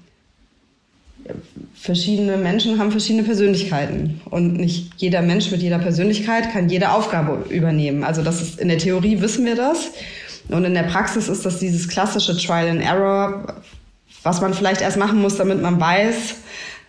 verschiedene 1.73 2.37
Menschen 2.37 2.79
haben 2.79 2.91
verschiedene 2.91 3.23
Persönlichkeiten 3.23 4.21
und 4.29 4.53
nicht 4.53 4.93
jeder 4.97 5.21
Mensch 5.21 5.51
mit 5.51 5.61
jeder 5.61 5.79
Persönlichkeit 5.79 6.51
kann 6.51 6.69
jede 6.69 6.91
Aufgabe 6.91 7.45
übernehmen. 7.49 8.03
Also 8.03 8.23
das 8.23 8.41
ist 8.41 8.59
in 8.59 8.69
der 8.69 8.77
Theorie 8.77 9.21
wissen 9.21 9.45
wir 9.45 9.55
das 9.55 9.91
und 10.49 10.63
in 10.63 10.73
der 10.73 10.83
Praxis 10.83 11.27
ist 11.27 11.45
das 11.45 11.59
dieses 11.59 11.87
klassische 11.87 12.37
Trial 12.37 12.69
and 12.69 12.81
Error, 12.81 13.55
was 14.23 14.41
man 14.41 14.53
vielleicht 14.53 14.81
erst 14.81 14.97
machen 14.97 15.21
muss, 15.21 15.37
damit 15.37 15.61
man 15.61 15.79
weiß, 15.79 16.35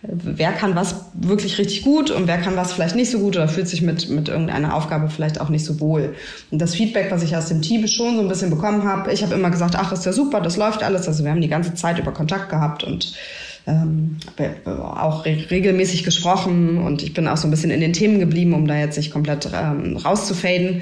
wer 0.01 0.51
kann 0.51 0.75
was 0.75 0.95
wirklich 1.13 1.57
richtig 1.57 1.81
gut 1.81 2.11
und 2.11 2.27
wer 2.27 2.37
kann 2.37 2.55
was 2.55 2.73
vielleicht 2.73 2.95
nicht 2.95 3.11
so 3.11 3.19
gut 3.19 3.35
oder 3.35 3.47
fühlt 3.47 3.67
sich 3.67 3.81
mit, 3.81 4.09
mit 4.09 4.29
irgendeiner 4.29 4.75
Aufgabe 4.75 5.09
vielleicht 5.09 5.41
auch 5.41 5.49
nicht 5.49 5.65
so 5.65 5.79
wohl. 5.79 6.15
Und 6.51 6.61
das 6.61 6.75
Feedback, 6.75 7.11
was 7.11 7.23
ich 7.23 7.35
aus 7.35 7.47
dem 7.47 7.61
Team 7.61 7.87
schon 7.87 8.15
so 8.15 8.21
ein 8.21 8.27
bisschen 8.27 8.49
bekommen 8.49 8.83
habe, 8.83 9.11
ich 9.11 9.23
habe 9.23 9.33
immer 9.33 9.49
gesagt, 9.49 9.75
ach, 9.75 9.91
ist 9.91 10.05
ja 10.05 10.13
super, 10.13 10.39
das 10.39 10.57
läuft 10.57 10.83
alles. 10.83 11.07
Also 11.07 11.23
wir 11.23 11.31
haben 11.31 11.41
die 11.41 11.47
ganze 11.47 11.73
Zeit 11.73 11.99
über 11.99 12.11
Kontakt 12.11 12.49
gehabt 12.49 12.83
und 12.83 13.13
ähm, 13.67 14.17
auch 14.65 15.25
re 15.25 15.37
regelmäßig 15.51 16.03
gesprochen 16.03 16.77
und 16.77 17.03
ich 17.03 17.13
bin 17.13 17.27
auch 17.27 17.37
so 17.37 17.47
ein 17.47 17.51
bisschen 17.51 17.71
in 17.71 17.81
den 17.81 17.93
Themen 17.93 18.19
geblieben, 18.19 18.53
um 18.53 18.67
da 18.67 18.77
jetzt 18.77 18.97
nicht 18.97 19.11
komplett 19.11 19.49
ähm, 19.53 19.97
rauszufaden. 19.97 20.81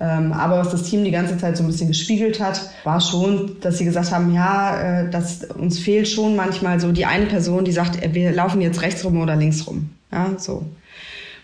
Ähm, 0.00 0.32
aber 0.32 0.58
was 0.58 0.70
das 0.70 0.84
Team 0.84 1.04
die 1.04 1.10
ganze 1.10 1.38
Zeit 1.38 1.56
so 1.56 1.64
ein 1.64 1.66
bisschen 1.66 1.88
gespiegelt 1.88 2.38
hat, 2.38 2.70
war 2.84 3.00
schon, 3.00 3.56
dass 3.60 3.78
sie 3.78 3.84
gesagt 3.84 4.12
haben, 4.12 4.32
ja, 4.32 5.02
äh, 5.02 5.10
dass 5.10 5.44
uns 5.44 5.80
fehlt 5.80 6.06
schon 6.06 6.36
manchmal 6.36 6.78
so 6.78 6.92
die 6.92 7.04
eine 7.04 7.26
Person, 7.26 7.64
die 7.64 7.72
sagt, 7.72 7.98
wir 8.14 8.30
laufen 8.32 8.60
jetzt 8.60 8.82
rechts 8.82 9.04
rum 9.04 9.20
oder 9.20 9.34
links 9.34 9.66
rum. 9.66 9.90
Ja, 10.12 10.34
so. 10.38 10.64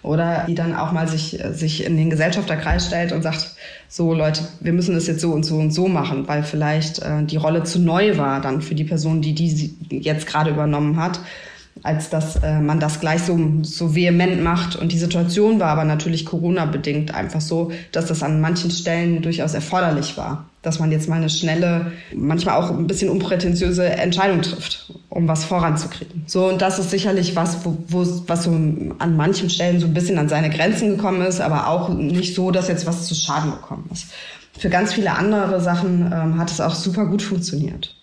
Oder 0.04 0.44
die 0.46 0.54
dann 0.54 0.76
auch 0.76 0.92
mal 0.92 1.08
sich, 1.08 1.40
sich 1.52 1.84
in 1.84 1.96
den 1.96 2.10
Gesellschafterkreis 2.10 2.86
stellt 2.86 3.12
und 3.12 3.22
sagt, 3.22 3.54
so 3.88 4.14
Leute, 4.14 4.42
wir 4.60 4.72
müssen 4.72 4.94
das 4.94 5.06
jetzt 5.06 5.20
so 5.20 5.32
und 5.32 5.44
so 5.44 5.56
und 5.56 5.72
so 5.72 5.88
machen, 5.88 6.28
weil 6.28 6.42
vielleicht 6.42 7.00
äh, 7.00 7.24
die 7.24 7.36
Rolle 7.36 7.64
zu 7.64 7.80
neu 7.80 8.16
war 8.18 8.40
dann 8.40 8.60
für 8.60 8.74
die 8.74 8.84
Person, 8.84 9.22
die 9.22 9.34
die 9.34 9.74
jetzt 9.90 10.26
gerade 10.26 10.50
übernommen 10.50 10.96
hat 10.96 11.20
als 11.84 12.08
dass 12.08 12.36
äh, 12.36 12.60
man 12.60 12.80
das 12.80 12.98
gleich 12.98 13.22
so, 13.22 13.38
so 13.62 13.94
vehement 13.94 14.42
macht. 14.42 14.74
Und 14.74 14.90
die 14.90 14.98
Situation 14.98 15.60
war 15.60 15.68
aber 15.68 15.84
natürlich 15.84 16.24
Corona-bedingt 16.24 17.14
einfach 17.14 17.42
so, 17.42 17.72
dass 17.92 18.06
das 18.06 18.22
an 18.22 18.40
manchen 18.40 18.70
Stellen 18.70 19.20
durchaus 19.20 19.52
erforderlich 19.52 20.16
war. 20.16 20.46
Dass 20.62 20.78
man 20.80 20.90
jetzt 20.90 21.10
mal 21.10 21.16
eine 21.16 21.28
schnelle, 21.28 21.92
manchmal 22.16 22.56
auch 22.56 22.70
ein 22.70 22.86
bisschen 22.86 23.10
unprätentiöse 23.10 23.84
Entscheidung 23.84 24.40
trifft, 24.40 24.94
um 25.10 25.28
was 25.28 25.44
voranzukriegen. 25.44 26.24
So, 26.26 26.48
und 26.48 26.62
das 26.62 26.78
ist 26.78 26.90
sicherlich 26.90 27.36
was, 27.36 27.66
wo, 27.66 27.76
wo, 27.88 28.06
was 28.26 28.44
so 28.44 28.50
an 28.50 29.16
manchen 29.16 29.50
Stellen 29.50 29.78
so 29.78 29.86
ein 29.86 29.92
bisschen 29.92 30.16
an 30.16 30.30
seine 30.30 30.48
Grenzen 30.48 30.96
gekommen 30.96 31.20
ist, 31.20 31.42
aber 31.42 31.68
auch 31.68 31.90
nicht 31.90 32.34
so, 32.34 32.50
dass 32.50 32.68
jetzt 32.68 32.86
was 32.86 33.06
zu 33.06 33.14
Schaden 33.14 33.50
gekommen 33.50 33.90
ist. 33.92 34.06
Für 34.58 34.70
ganz 34.70 34.94
viele 34.94 35.12
andere 35.12 35.60
Sachen 35.60 36.10
ähm, 36.10 36.38
hat 36.38 36.50
es 36.50 36.62
auch 36.62 36.74
super 36.74 37.04
gut 37.04 37.20
funktioniert. 37.20 37.94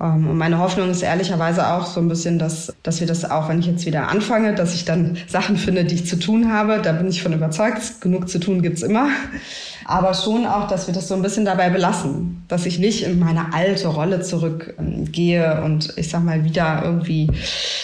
Ähm, 0.00 0.28
und 0.28 0.38
meine 0.38 0.58
Hoffnung 0.58 0.90
ist 0.90 1.02
ehrlicherweise 1.02 1.66
auch 1.68 1.86
so 1.86 2.00
ein 2.00 2.08
bisschen, 2.08 2.38
dass, 2.38 2.74
dass 2.82 3.00
wir 3.00 3.06
das 3.06 3.28
auch, 3.28 3.48
wenn 3.48 3.60
ich 3.60 3.66
jetzt 3.66 3.86
wieder 3.86 4.08
anfange, 4.08 4.54
dass 4.54 4.74
ich 4.74 4.84
dann 4.84 5.16
Sachen 5.26 5.56
finde, 5.56 5.84
die 5.84 5.96
ich 5.96 6.06
zu 6.06 6.18
tun 6.18 6.52
habe. 6.52 6.80
Da 6.82 6.92
bin 6.92 7.08
ich 7.08 7.22
von 7.22 7.32
überzeugt. 7.32 8.00
Genug 8.00 8.28
zu 8.28 8.38
tun 8.38 8.62
gibt's 8.62 8.82
immer. 8.82 9.08
Aber 9.84 10.12
schon 10.12 10.46
auch, 10.46 10.68
dass 10.68 10.86
wir 10.86 10.94
das 10.94 11.08
so 11.08 11.14
ein 11.14 11.22
bisschen 11.22 11.44
dabei 11.44 11.70
belassen. 11.70 12.44
Dass 12.46 12.66
ich 12.66 12.78
nicht 12.78 13.04
in 13.04 13.18
meine 13.18 13.54
alte 13.54 13.88
Rolle 13.88 14.20
zurückgehe 14.20 15.62
und 15.64 15.94
ich 15.96 16.10
sag 16.10 16.22
mal 16.22 16.44
wieder 16.44 16.82
irgendwie 16.84 17.30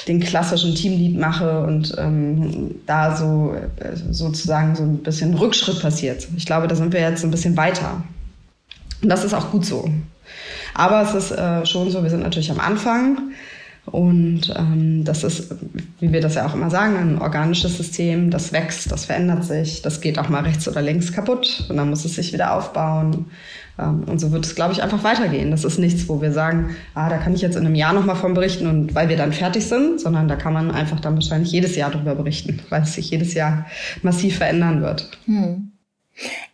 den 0.07 0.21
klassischen 0.21 0.75
Teamlead 0.75 1.19
mache 1.19 1.63
und 1.63 1.95
ähm, 1.99 2.75
da 2.87 3.17
so 3.17 3.55
äh, 3.55 3.97
sozusagen 4.11 4.77
so 4.77 4.83
ein 4.83 4.99
bisschen 4.99 5.35
Rückschritt 5.35 5.81
passiert. 5.81 6.29
Ich 6.37 6.47
glaube, 6.47 6.69
da 6.69 6.75
sind 6.75 6.93
wir 6.93 7.01
jetzt 7.01 7.25
ein 7.25 7.31
bisschen 7.31 7.57
weiter. 7.57 8.03
Und 9.03 9.09
das 9.09 9.25
ist 9.25 9.35
auch 9.35 9.51
gut 9.51 9.65
so. 9.65 9.91
Aber 10.75 11.03
es 11.03 11.15
ist 11.15 11.31
äh, 11.31 11.65
schon 11.67 11.91
so, 11.91 12.03
wir 12.03 12.11
sind 12.11 12.23
natürlich 12.23 12.51
am 12.51 12.61
Anfang. 12.61 13.33
Und 13.87 14.53
ähm, 14.57 15.05
das 15.05 15.25
ist, 15.25 15.55
wie 16.01 16.11
wir 16.11 16.23
das 16.23 16.37
ja 16.37 16.47
auch 16.47 16.55
immer 16.55 16.71
sagen, 16.71 16.97
ein 16.97 17.19
organisches 17.21 17.77
System, 17.77 18.31
das 18.31 18.53
wächst, 18.53 18.91
das 18.91 19.05
verändert 19.05 19.45
sich, 19.45 19.83
das 19.83 20.01
geht 20.01 20.19
auch 20.19 20.31
mal 20.31 20.43
rechts 20.43 20.67
oder 20.67 20.81
links 20.81 21.13
kaputt 21.13 21.67
und 21.69 21.77
dann 21.77 21.91
muss 21.91 22.05
es 22.07 22.15
sich 22.15 22.33
wieder 22.33 22.55
aufbauen. 22.55 23.27
Ähm, 23.79 24.05
und 24.05 24.21
so 24.21 24.33
wird 24.33 24.47
es, 24.47 24.55
glaube 24.55 24.73
ich, 24.73 24.83
einfach 24.83 25.05
weitergehen. 25.05 25.51
Das 25.51 25.65
ist 25.65 25.79
nichts, 25.79 26.09
wo 26.09 26.23
wir 26.23 26.33
sagen, 26.33 26.77
ah, 26.95 27.11
da 27.11 27.19
kann 27.19 27.35
ich 27.35 27.43
jetzt 27.43 27.57
in 27.57 27.67
einem 27.67 27.75
Jahr 27.75 27.93
nochmal 27.93 28.17
von 28.17 28.33
berichten 28.33 28.67
und 28.67 28.95
weil 28.95 29.11
wir 29.11 29.19
dann 29.19 29.35
fertig 29.35 29.67
sind, 29.67 30.01
sondern 30.01 30.29
da 30.29 30.37
kann 30.37 30.55
man 30.55 30.71
einfach 30.71 31.01
dann 31.01 31.15
wahrscheinlich 31.15 31.53
jedes 31.53 31.77
Jahr 31.77 31.91
darüber 31.91 32.15
berichten, 32.15 32.61
weil 32.71 32.83
es 32.83 32.95
sich 32.95 33.11
jedes 33.11 33.35
Jahr 33.35 33.67
massiv 34.03 34.39
verändern 34.39 34.81
wird. 34.81 35.11
Hm. 35.27 35.74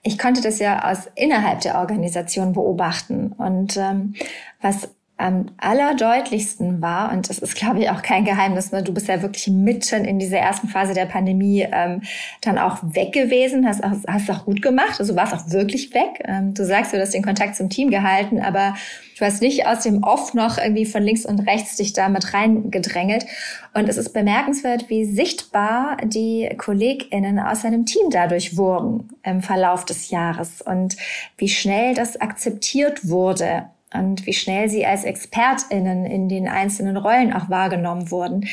Ich 0.03 0.19
konnte 0.19 0.41
das 0.41 0.59
ja 0.59 0.91
aus 0.91 1.09
innerhalb 1.15 1.61
der 1.61 1.79
Organisation 1.79 2.53
beobachten. 2.53 3.33
Und 3.33 3.77
ähm, 3.77 4.15
was 4.61 4.89
am 5.21 5.47
allerdeutlichsten 5.59 6.81
war, 6.81 7.13
und 7.13 7.29
das 7.29 7.39
ist, 7.39 7.55
glaube 7.55 7.81
ich, 7.81 7.91
auch 7.91 8.03
kein 8.03 8.25
Geheimnis, 8.25 8.73
ne? 8.73 8.83
du 8.83 8.95
bist 8.95 9.09
ja 9.09 9.21
wirklich 9.23 9.49
mitten 9.49 10.05
in 10.05 10.19
dieser 10.19 10.39
ersten 10.39 10.69
Phase 10.69 10.95
der 10.95 11.07
Pandemie 11.07 11.67
ähm, 11.71 12.03
dann 12.41 12.59
auch 12.59 12.79
weg 12.83 13.13
gewesen, 13.13 13.67
hast 13.67 13.85
auch, 13.85 13.93
hast 14.09 14.31
auch 14.31 14.47
gut 14.47 14.63
gemacht, 14.63 14.99
also 14.99 15.15
warst 15.17 15.35
auch 15.35 15.51
wirklich 15.51 15.93
weg. 15.95 16.23
Ähm, 16.25 16.55
du 16.55 16.65
sagst, 16.65 16.93
du 16.93 17.01
hast 17.01 17.13
den 17.13 17.23
Kontakt 17.23 17.55
zum 17.57 17.69
Team 17.69 17.91
gehalten, 17.91 18.41
aber 18.41 18.75
du 19.19 19.25
hast 19.25 19.43
nicht 19.43 19.67
aus 19.67 19.83
dem 19.83 20.03
Off 20.03 20.33
noch 20.33 20.57
irgendwie 20.57 20.87
von 20.87 21.03
links 21.03 21.27
und 21.27 21.41
rechts 21.41 21.77
dich 21.77 21.93
da 21.93 22.09
mit 22.09 22.33
reingedrängelt. 22.33 23.27
Und 23.75 23.89
es 23.89 23.99
ist 23.99 24.13
bemerkenswert, 24.13 24.89
wie 24.89 25.05
sichtbar 25.05 25.99
die 26.03 26.49
KollegInnen 26.57 27.39
aus 27.39 27.63
seinem 27.63 27.85
Team 27.85 28.09
dadurch 28.11 28.57
wurden 28.57 29.11
im 29.23 29.43
Verlauf 29.43 29.85
des 29.85 30.11
Jahres 30.11 30.63
und 30.63 30.97
wie 31.37 31.49
schnell 31.49 31.95
das 31.95 32.21
akzeptiert 32.21 33.07
wurde 33.09 33.67
und 33.93 34.27
wie 34.27 34.33
schnell 34.33 34.69
sie 34.69 34.87
als 34.87 35.05
ExpertInnen 35.05 36.07
in 36.07 36.29
den 36.29 36.49
einzelnen 36.49 36.97
Rollen 36.97 37.33
auch 37.33 37.49
wahrgenommen 37.51 38.11
wurden. 38.11 38.47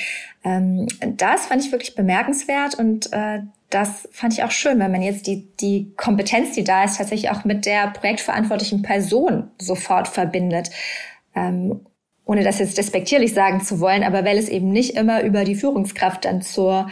Ähm, 0.44 0.88
das 1.02 1.46
fand 1.46 1.64
ich 1.64 1.72
wirklich 1.72 1.96
bemerkenswert 1.96 2.76
und 2.76 3.12
äh, 3.14 3.42
das 3.70 4.08
fand 4.12 4.34
ich 4.34 4.44
auch 4.44 4.52
schön, 4.52 4.80
wenn 4.80 4.92
man 4.92 5.02
jetzt 5.02 5.28
die, 5.28 5.48
die 5.60 5.92
Kompetenz, 5.98 6.54
die 6.54 6.64
da 6.64 6.86
ist, 6.86 6.98
tatsächlich 6.98 7.32
auch 7.32 7.44
mit 7.44 7.66
der 7.66 7.88
projektverantwortlichen 7.88 8.82
Person 8.82 9.50
sofort 9.60 10.08
verbindet. 10.08 10.70
Ähm, 11.36 11.82
ohne 12.26 12.44
das 12.44 12.60
jetzt 12.60 12.78
despektierlich 12.78 13.34
sagen 13.34 13.62
zu 13.62 13.80
wollen, 13.80 14.04
aber 14.04 14.26
weil 14.26 14.38
es 14.38 14.50
eben 14.50 14.70
nicht 14.70 14.98
immer 14.98 15.24
über 15.24 15.46
die 15.46 15.56
Führungskraft 15.56 16.26
dann 16.26 16.42
zur 16.42 16.90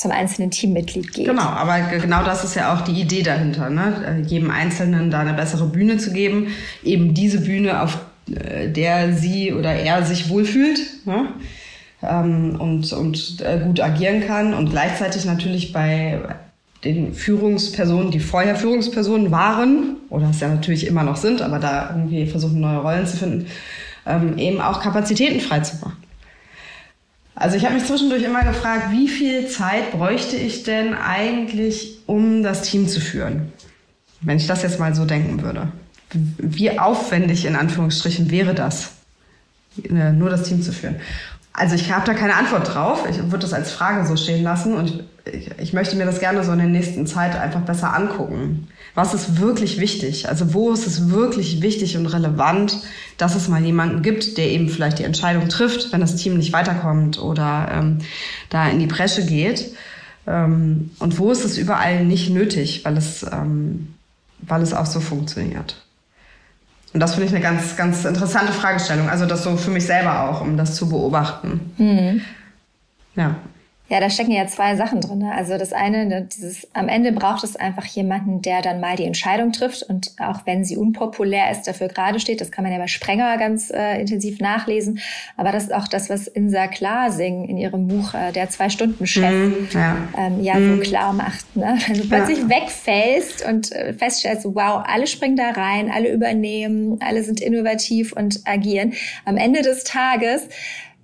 zum 0.00 0.12
einzelnen 0.12 0.50
Teammitglied 0.50 1.12
geht. 1.12 1.26
Genau, 1.26 1.42
aber 1.42 1.78
genau 1.80 2.24
das 2.24 2.42
ist 2.42 2.54
ja 2.54 2.72
auch 2.72 2.80
die 2.80 2.98
Idee 2.98 3.22
dahinter, 3.22 3.68
ne? 3.68 4.22
Äh, 4.22 4.26
jedem 4.26 4.50
Einzelnen 4.50 5.10
da 5.10 5.20
eine 5.20 5.34
bessere 5.34 5.66
Bühne 5.66 5.98
zu 5.98 6.12
geben, 6.12 6.48
eben 6.82 7.12
diese 7.12 7.42
Bühne, 7.42 7.82
auf 7.82 7.98
äh, 8.30 8.68
der 8.68 9.12
sie 9.12 9.52
oder 9.52 9.74
er 9.74 10.02
sich 10.02 10.30
wohlfühlt 10.30 10.80
ne? 11.04 11.26
ähm, 12.02 12.56
und, 12.58 12.90
und 12.94 13.42
äh, 13.42 13.60
gut 13.62 13.80
agieren 13.80 14.26
kann 14.26 14.54
und 14.54 14.70
gleichzeitig 14.70 15.26
natürlich 15.26 15.74
bei 15.74 16.18
den 16.82 17.12
Führungspersonen, 17.12 18.10
die 18.10 18.20
vorher 18.20 18.56
Führungspersonen 18.56 19.30
waren 19.30 19.96
oder 20.08 20.30
es 20.30 20.40
ja 20.40 20.48
natürlich 20.48 20.86
immer 20.86 21.02
noch 21.02 21.16
sind, 21.16 21.42
aber 21.42 21.58
da 21.58 21.90
irgendwie 21.90 22.24
versuchen 22.24 22.58
neue 22.58 22.78
Rollen 22.78 23.06
zu 23.06 23.18
finden, 23.18 23.48
ähm, 24.06 24.38
eben 24.38 24.62
auch 24.62 24.80
Kapazitäten 24.80 25.40
freizumachen. 25.40 26.09
Also 27.40 27.56
ich 27.56 27.64
habe 27.64 27.74
mich 27.74 27.86
zwischendurch 27.86 28.22
immer 28.22 28.44
gefragt, 28.44 28.88
wie 28.90 29.08
viel 29.08 29.46
Zeit 29.48 29.92
bräuchte 29.92 30.36
ich 30.36 30.62
denn 30.62 30.92
eigentlich, 30.92 32.00
um 32.04 32.42
das 32.42 32.60
Team 32.60 32.86
zu 32.86 33.00
führen? 33.00 33.50
Wenn 34.20 34.36
ich 34.36 34.46
das 34.46 34.62
jetzt 34.62 34.78
mal 34.78 34.94
so 34.94 35.06
denken 35.06 35.42
würde. 35.42 35.68
Wie 36.12 36.78
aufwendig 36.78 37.46
in 37.46 37.56
Anführungsstrichen 37.56 38.30
wäre 38.30 38.52
das, 38.52 38.90
äh, 39.82 40.12
nur 40.12 40.28
das 40.28 40.42
Team 40.42 40.60
zu 40.60 40.70
führen? 40.70 40.96
Also 41.54 41.76
ich 41.76 41.90
habe 41.90 42.04
da 42.04 42.12
keine 42.12 42.34
Antwort 42.34 42.74
drauf. 42.74 43.06
Ich 43.08 43.16
würde 43.16 43.38
das 43.38 43.54
als 43.54 43.72
Frage 43.72 44.06
so 44.06 44.16
stehen 44.16 44.42
lassen 44.42 44.74
und 44.74 45.04
ich, 45.24 45.50
ich 45.58 45.72
möchte 45.72 45.96
mir 45.96 46.04
das 46.04 46.20
gerne 46.20 46.44
so 46.44 46.52
in 46.52 46.58
der 46.58 46.68
nächsten 46.68 47.06
Zeit 47.06 47.34
einfach 47.36 47.62
besser 47.62 47.94
angucken. 47.94 48.68
Was 48.94 49.14
ist 49.14 49.40
wirklich 49.40 49.80
wichtig? 49.80 50.28
Also 50.28 50.52
wo 50.52 50.72
ist 50.72 50.86
es 50.86 51.08
wirklich 51.08 51.62
wichtig 51.62 51.96
und 51.96 52.06
relevant, 52.06 52.82
dass 53.20 53.34
es 53.34 53.48
mal 53.48 53.62
jemanden 53.64 54.02
gibt, 54.02 54.38
der 54.38 54.50
eben 54.50 54.68
vielleicht 54.68 54.98
die 54.98 55.04
Entscheidung 55.04 55.48
trifft, 55.48 55.92
wenn 55.92 56.00
das 56.00 56.16
Team 56.16 56.36
nicht 56.36 56.52
weiterkommt 56.52 57.20
oder 57.20 57.68
ähm, 57.72 57.98
da 58.48 58.68
in 58.68 58.78
die 58.78 58.86
Bresche 58.86 59.24
geht? 59.26 59.72
Ähm, 60.26 60.90
und 60.98 61.18
wo 61.18 61.30
ist 61.30 61.44
es 61.44 61.58
überall 61.58 62.04
nicht 62.04 62.30
nötig, 62.30 62.84
weil 62.84 62.96
es, 62.96 63.24
ähm, 63.30 63.94
weil 64.40 64.62
es 64.62 64.72
auch 64.72 64.86
so 64.86 65.00
funktioniert? 65.00 65.76
Und 66.92 67.00
das 67.00 67.14
finde 67.14 67.26
ich 67.26 67.34
eine 67.34 67.42
ganz, 67.42 67.76
ganz 67.76 68.04
interessante 68.04 68.52
Fragestellung. 68.52 69.08
Also 69.08 69.26
das 69.26 69.44
so 69.44 69.56
für 69.56 69.70
mich 69.70 69.86
selber 69.86 70.28
auch, 70.28 70.40
um 70.40 70.56
das 70.56 70.74
zu 70.74 70.88
beobachten. 70.88 71.72
Mhm. 71.78 72.22
Ja. 73.16 73.36
Ja, 73.90 73.98
da 73.98 74.08
stecken 74.08 74.30
ja 74.30 74.46
zwei 74.46 74.76
Sachen 74.76 75.00
drin. 75.00 75.18
Ne? 75.18 75.32
Also 75.34 75.58
das 75.58 75.72
eine, 75.72 76.06
ne, 76.06 76.22
dieses, 76.22 76.68
am 76.74 76.88
Ende 76.88 77.10
braucht 77.10 77.42
es 77.42 77.56
einfach 77.56 77.84
jemanden, 77.86 78.40
der 78.40 78.62
dann 78.62 78.78
mal 78.78 78.94
die 78.94 79.04
Entscheidung 79.04 79.50
trifft 79.50 79.82
und 79.82 80.12
auch 80.20 80.46
wenn 80.46 80.64
sie 80.64 80.76
unpopulär 80.76 81.50
ist, 81.50 81.66
dafür 81.66 81.88
gerade 81.88 82.20
steht. 82.20 82.40
Das 82.40 82.52
kann 82.52 82.62
man 82.62 82.72
ja 82.72 82.78
bei 82.78 82.86
Sprenger 82.86 83.36
ganz 83.36 83.70
äh, 83.70 84.00
intensiv 84.00 84.38
nachlesen. 84.38 85.00
Aber 85.36 85.50
das 85.50 85.64
ist 85.64 85.74
auch 85.74 85.88
das, 85.88 86.08
was 86.08 86.28
Insa 86.28 86.68
Klasing 86.68 87.48
in 87.48 87.56
ihrem 87.56 87.88
Buch 87.88 88.14
äh, 88.14 88.30
Der 88.30 88.48
Zwei-Stunden-Chef 88.48 89.32
mm, 89.32 89.68
ja, 89.72 89.96
ähm, 90.16 90.40
ja 90.40 90.54
mm. 90.54 90.76
so 90.76 90.82
klar 90.82 91.12
macht. 91.12 91.56
Ne? 91.56 91.76
Wenn 91.88 91.98
du 91.98 92.08
plötzlich 92.08 92.38
ja. 92.38 92.48
wegfällst 92.48 93.44
und 93.44 93.72
äh, 93.72 93.92
feststellst, 93.92 94.44
wow, 94.44 94.84
alle 94.86 95.08
springen 95.08 95.34
da 95.34 95.50
rein, 95.50 95.90
alle 95.90 96.12
übernehmen, 96.12 96.98
alle 97.00 97.24
sind 97.24 97.40
innovativ 97.40 98.12
und 98.12 98.42
agieren. 98.44 98.92
Am 99.24 99.36
Ende 99.36 99.62
des 99.62 99.82
Tages 99.82 100.46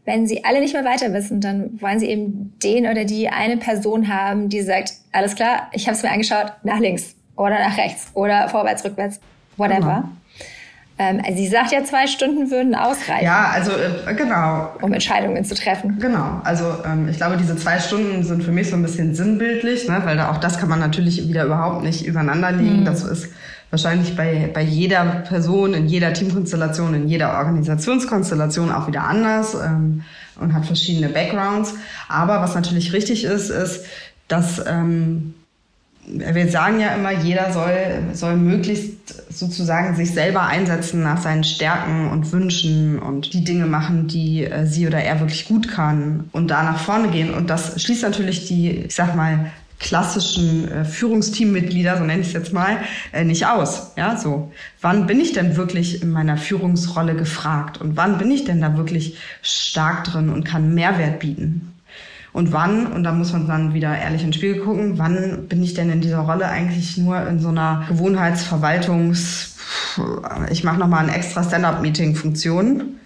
wenn 0.07 0.27
sie 0.27 0.45
alle 0.45 0.61
nicht 0.61 0.73
mehr 0.73 0.85
weiter 0.85 1.13
wissen, 1.13 1.41
dann 1.41 1.81
wollen 1.81 1.99
sie 1.99 2.07
eben 2.07 2.55
den 2.63 2.87
oder 2.87 3.05
die 3.05 3.29
eine 3.29 3.57
Person 3.57 4.09
haben, 4.09 4.49
die 4.49 4.63
sagt, 4.63 4.95
alles 5.13 5.35
klar, 5.35 5.69
ich 5.73 5.87
habe 5.89 5.97
es 5.97 6.03
mir 6.03 6.11
angeschaut, 6.11 6.53
nach 6.63 6.79
links 6.79 7.17
oder 7.35 7.59
nach 7.59 7.77
rechts 7.77 8.09
oder 8.15 8.49
vorwärts, 8.49 8.85
rückwärts, 8.85 9.21
whatever. 9.57 10.05
Genau. 10.05 10.09
Ähm, 10.99 11.21
also 11.23 11.37
sie 11.37 11.49
sagt 11.49 11.73
ja, 11.73 11.85
zwei 11.85 12.07
Stunden 12.07 12.51
würden 12.51 12.75
ausreichen. 12.75 13.25
Ja, 13.25 13.51
also 13.53 13.73
äh, 13.73 14.15
genau. 14.15 14.71
Um 14.81 14.93
Entscheidungen 14.93 15.45
zu 15.45 15.55
treffen. 15.55 15.99
Genau. 16.01 16.41
Also 16.45 16.65
ähm, 16.87 17.09
ich 17.09 17.19
glaube, 17.19 17.37
diese 17.37 17.57
zwei 17.57 17.79
Stunden 17.81 18.23
sind 18.23 18.43
für 18.43 18.53
mich 18.53 18.71
so 18.71 18.77
ein 18.77 18.83
bisschen 18.83 19.15
sinnbildlich, 19.15 19.89
ne? 19.89 20.01
weil 20.05 20.17
da 20.17 20.31
auch 20.31 20.39
das 20.39 20.59
kann 20.59 20.69
man 20.69 20.79
natürlich 20.79 21.29
wieder 21.29 21.45
überhaupt 21.45 21.83
nicht 21.83 22.07
übereinander 22.07 22.53
legen. 22.53 22.81
Mhm. 22.81 22.85
Das 22.87 23.05
ist 23.05 23.29
wahrscheinlich 23.77 24.17
bei, 24.17 24.51
bei 24.55 24.63
jeder 24.63 25.05
Person, 25.29 25.75
in 25.75 25.87
jeder 25.87 26.15
Teamkonstellation, 26.15 26.95
in 26.95 27.09
jeder 27.09 27.37
Organisationskonstellation 27.37 28.73
auch 28.73 28.89
wieder 28.89 29.05
anders 29.05 29.55
ähm, 29.55 30.03
und 30.41 30.55
hat 30.55 30.65
verschiedene 30.65 31.11
Backgrounds. 31.11 31.75
Aber 32.09 32.41
was 32.41 32.55
natürlich 32.55 32.95
richtig 32.95 33.25
ist, 33.25 33.51
ist, 33.51 33.85
dass 34.29 34.65
ähm, 34.67 35.35
wir 36.07 36.49
sagen 36.49 36.81
ja 36.81 36.95
immer, 36.95 37.13
jeder 37.13 37.53
soll, 37.53 37.75
soll 38.15 38.37
möglichst 38.37 39.31
sozusagen 39.31 39.95
sich 39.95 40.13
selber 40.13 40.45
einsetzen 40.45 41.03
nach 41.03 41.21
seinen 41.21 41.45
Stärken 41.45 42.09
und 42.11 42.33
Wünschen 42.33 42.99
und 42.99 43.35
die 43.35 43.45
Dinge 43.45 43.67
machen, 43.67 44.07
die 44.07 44.45
äh, 44.45 44.65
sie 44.67 44.87
oder 44.87 45.03
er 45.03 45.21
wirklich 45.21 45.47
gut 45.47 45.69
kann 45.69 46.31
und 46.33 46.51
da 46.51 46.63
nach 46.63 46.79
vorne 46.79 47.09
gehen. 47.09 47.35
Und 47.35 47.51
das 47.51 47.83
schließt 47.83 48.05
natürlich 48.05 48.47
die, 48.47 48.71
ich 48.87 48.95
sag 48.95 49.15
mal, 49.15 49.51
klassischen 49.79 50.71
äh, 50.71 50.85
Führungsteammitglieder, 50.85 51.99
so 51.99 52.05
nenne 52.05 52.23
ich 52.23 52.29
es 52.29 52.33
jetzt 52.33 52.53
mal, 52.53 52.79
äh, 53.13 53.25
nicht 53.25 53.47
aus. 53.47 53.93
Ja, 53.97 54.17
so. 54.17 54.53
Wann 54.81 55.07
bin 55.07 55.21
ich 55.21 55.33
denn 55.33 55.57
wirklich 55.57 56.03
in 56.03 56.11
meiner 56.11 56.37
Führungsrolle 56.37 57.15
gefragt? 57.15 57.81
Und 57.81 57.97
wann 57.97 58.19
bin 58.19 58.31
ich 58.31 58.45
denn 58.45 58.61
da 58.61 58.77
wirklich 58.77 59.19
stark 59.43 60.05
drin 60.05 60.31
und 60.31 60.45
kann 60.45 60.75
Mehrwert 60.75 61.21
bieten? 61.21 61.73
Und 62.33 62.53
wann, 62.53 62.89
und 62.89 63.03
da 63.03 63.13
muss 63.13 63.33
man 63.33 63.49
dann 63.49 63.73
wieder 63.73 63.97
ehrlich 63.97 64.23
ins 64.23 64.37
Spiel 64.37 64.59
gucken, 64.59 64.99
wann 64.99 65.47
bin 65.49 65.63
ich 65.63 65.73
denn 65.73 65.91
in 65.91 66.03
dieser 66.03 66.19
Rolle 66.19 66.47
eigentlich 66.47 66.99
nur 66.99 67.27
in 67.27 67.41
so 67.41 67.49
einer 67.49 67.87
Gewohnheitsverwaltungs, 67.89 69.57
ich 70.51 70.63
mache 70.63 70.79
nochmal 70.79 71.05
ein 71.05 71.15
extra 71.15 71.43
Stand-up-Meeting-Funktion, 71.43 72.97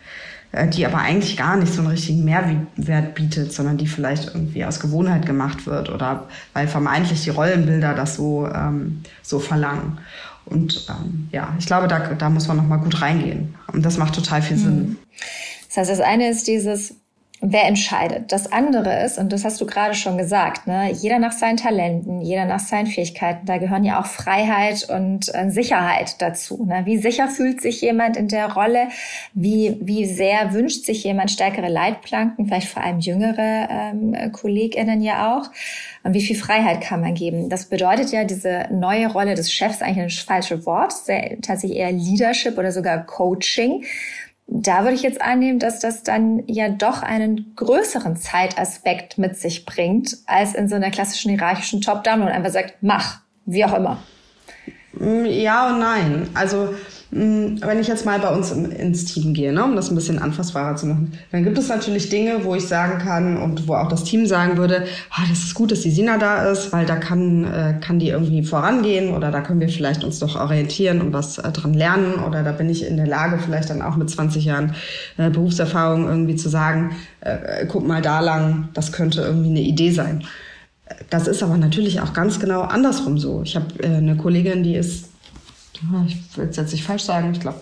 die 0.52 0.84
aber 0.84 0.98
eigentlich 0.98 1.36
gar 1.36 1.56
nicht 1.56 1.72
so 1.72 1.80
einen 1.80 1.90
richtigen 1.90 2.24
Mehrwert 2.24 3.14
bietet, 3.14 3.52
sondern 3.52 3.76
die 3.76 3.86
vielleicht 3.86 4.34
irgendwie 4.34 4.64
aus 4.64 4.80
Gewohnheit 4.80 5.24
gemacht 5.24 5.66
wird 5.66 5.90
oder 5.90 6.26
weil 6.54 6.66
vermeintlich 6.66 7.22
die 7.22 7.30
Rollenbilder 7.30 7.94
das 7.94 8.16
so, 8.16 8.48
ähm, 8.52 9.02
so 9.22 9.38
verlangen. 9.38 9.98
Und 10.46 10.86
ähm, 10.88 11.28
ja, 11.30 11.54
ich 11.58 11.66
glaube, 11.66 11.86
da, 11.86 12.00
da 12.14 12.30
muss 12.30 12.48
man 12.48 12.56
nochmal 12.56 12.80
gut 12.80 13.00
reingehen. 13.00 13.54
Und 13.72 13.84
das 13.84 13.96
macht 13.96 14.14
total 14.14 14.42
viel 14.42 14.56
Sinn. 14.56 14.78
Hm. 14.78 14.96
Das 15.68 15.76
heißt, 15.76 15.90
das 15.90 16.00
eine 16.00 16.28
ist 16.28 16.48
dieses, 16.48 16.96
wer 17.42 17.64
entscheidet. 17.64 18.32
Das 18.32 18.52
andere 18.52 19.02
ist, 19.02 19.18
und 19.18 19.32
das 19.32 19.44
hast 19.44 19.60
du 19.60 19.66
gerade 19.66 19.94
schon 19.94 20.18
gesagt, 20.18 20.66
ne, 20.66 20.92
jeder 20.92 21.18
nach 21.18 21.32
seinen 21.32 21.56
Talenten, 21.56 22.20
jeder 22.20 22.44
nach 22.44 22.60
seinen 22.60 22.86
Fähigkeiten. 22.86 23.46
Da 23.46 23.56
gehören 23.56 23.84
ja 23.84 24.00
auch 24.00 24.06
Freiheit 24.06 24.88
und 24.90 25.34
äh, 25.34 25.50
Sicherheit 25.50 26.20
dazu. 26.20 26.66
Ne? 26.66 26.82
Wie 26.84 26.98
sicher 26.98 27.28
fühlt 27.28 27.62
sich 27.62 27.80
jemand 27.80 28.18
in 28.18 28.28
der 28.28 28.52
Rolle? 28.52 28.88
Wie, 29.32 29.78
wie 29.80 30.04
sehr 30.04 30.52
wünscht 30.52 30.84
sich 30.84 31.02
jemand 31.04 31.30
stärkere 31.30 31.68
Leitplanken, 31.68 32.46
vielleicht 32.46 32.68
vor 32.68 32.84
allem 32.84 33.00
jüngere 33.00 33.68
ähm, 33.70 34.32
KollegInnen 34.32 35.00
ja 35.00 35.34
auch? 35.34 35.50
Und 36.02 36.12
wie 36.12 36.22
viel 36.22 36.36
Freiheit 36.36 36.82
kann 36.82 37.00
man 37.00 37.14
geben? 37.14 37.48
Das 37.48 37.66
bedeutet 37.66 38.12
ja, 38.12 38.24
diese 38.24 38.66
neue 38.70 39.10
Rolle 39.10 39.34
des 39.34 39.50
Chefs, 39.52 39.80
eigentlich 39.80 39.98
ein 39.98 40.26
falsches 40.26 40.66
Wort, 40.66 40.92
sehr, 40.92 41.40
tatsächlich 41.40 41.78
eher 41.78 41.92
Leadership 41.92 42.58
oder 42.58 42.70
sogar 42.70 43.04
Coaching 43.06 43.84
da 44.52 44.82
würde 44.82 44.94
ich 44.94 45.02
jetzt 45.02 45.22
annehmen, 45.22 45.60
dass 45.60 45.78
das 45.78 46.02
dann 46.02 46.42
ja 46.46 46.68
doch 46.68 47.02
einen 47.02 47.54
größeren 47.54 48.16
Zeitaspekt 48.16 49.16
mit 49.16 49.36
sich 49.36 49.64
bringt, 49.64 50.18
als 50.26 50.54
in 50.54 50.68
so 50.68 50.74
einer 50.74 50.90
klassischen 50.90 51.30
hierarchischen 51.30 51.80
Top-Down 51.80 52.22
und 52.22 52.28
einfach 52.28 52.50
sagt, 52.50 52.74
mach, 52.80 53.20
wie 53.46 53.64
auch 53.64 53.74
immer. 53.74 54.02
Mm, 54.92 55.24
ja 55.24 55.68
und 55.68 55.78
nein. 55.78 56.28
Also 56.34 56.74
wenn 57.12 57.80
ich 57.80 57.88
jetzt 57.88 58.06
mal 58.06 58.20
bei 58.20 58.28
uns 58.28 58.52
ins 58.52 59.04
Team 59.04 59.34
gehe, 59.34 59.52
ne, 59.52 59.64
um 59.64 59.74
das 59.74 59.90
ein 59.90 59.96
bisschen 59.96 60.20
anfassbarer 60.20 60.76
zu 60.76 60.86
machen, 60.86 61.12
dann 61.32 61.42
gibt 61.42 61.58
es 61.58 61.68
natürlich 61.68 62.08
Dinge, 62.08 62.44
wo 62.44 62.54
ich 62.54 62.68
sagen 62.68 62.98
kann 62.98 63.36
und 63.36 63.66
wo 63.66 63.74
auch 63.74 63.88
das 63.88 64.04
Team 64.04 64.26
sagen 64.26 64.56
würde, 64.56 64.84
oh, 65.10 65.22
das 65.28 65.40
ist 65.40 65.54
gut, 65.54 65.72
dass 65.72 65.80
die 65.80 65.90
Sina 65.90 66.18
da 66.18 66.48
ist, 66.50 66.72
weil 66.72 66.86
da 66.86 66.96
kann, 66.96 67.44
äh, 67.44 67.74
kann 67.80 67.98
die 67.98 68.10
irgendwie 68.10 68.44
vorangehen 68.44 69.12
oder 69.12 69.32
da 69.32 69.40
können 69.40 69.58
wir 69.58 69.68
vielleicht 69.68 70.04
uns 70.04 70.20
doch 70.20 70.36
orientieren 70.36 71.00
und 71.00 71.12
was 71.12 71.38
äh, 71.38 71.50
dran 71.50 71.74
lernen 71.74 72.14
oder 72.26 72.44
da 72.44 72.52
bin 72.52 72.70
ich 72.70 72.86
in 72.86 72.96
der 72.96 73.08
Lage, 73.08 73.38
vielleicht 73.44 73.70
dann 73.70 73.82
auch 73.82 73.96
mit 73.96 74.08
20 74.08 74.44
Jahren 74.44 74.76
äh, 75.16 75.30
Berufserfahrung 75.30 76.06
irgendwie 76.06 76.36
zu 76.36 76.48
sagen, 76.48 76.92
äh, 77.22 77.66
guck 77.66 77.86
mal 77.88 78.02
da 78.02 78.20
lang, 78.20 78.68
das 78.72 78.92
könnte 78.92 79.22
irgendwie 79.22 79.50
eine 79.50 79.62
Idee 79.62 79.90
sein. 79.90 80.22
Das 81.08 81.26
ist 81.26 81.42
aber 81.42 81.56
natürlich 81.56 82.00
auch 82.00 82.12
ganz 82.12 82.38
genau 82.38 82.62
andersrum 82.62 83.18
so. 83.18 83.42
Ich 83.42 83.56
habe 83.56 83.66
äh, 83.82 83.96
eine 83.96 84.16
Kollegin, 84.16 84.62
die 84.62 84.76
ist 84.76 85.09
ich 86.06 86.36
will 86.36 86.48
es 86.48 86.56
jetzt 86.56 86.72
nicht 86.72 86.84
falsch 86.84 87.02
sagen, 87.02 87.32
ich 87.32 87.40
glaube 87.40 87.60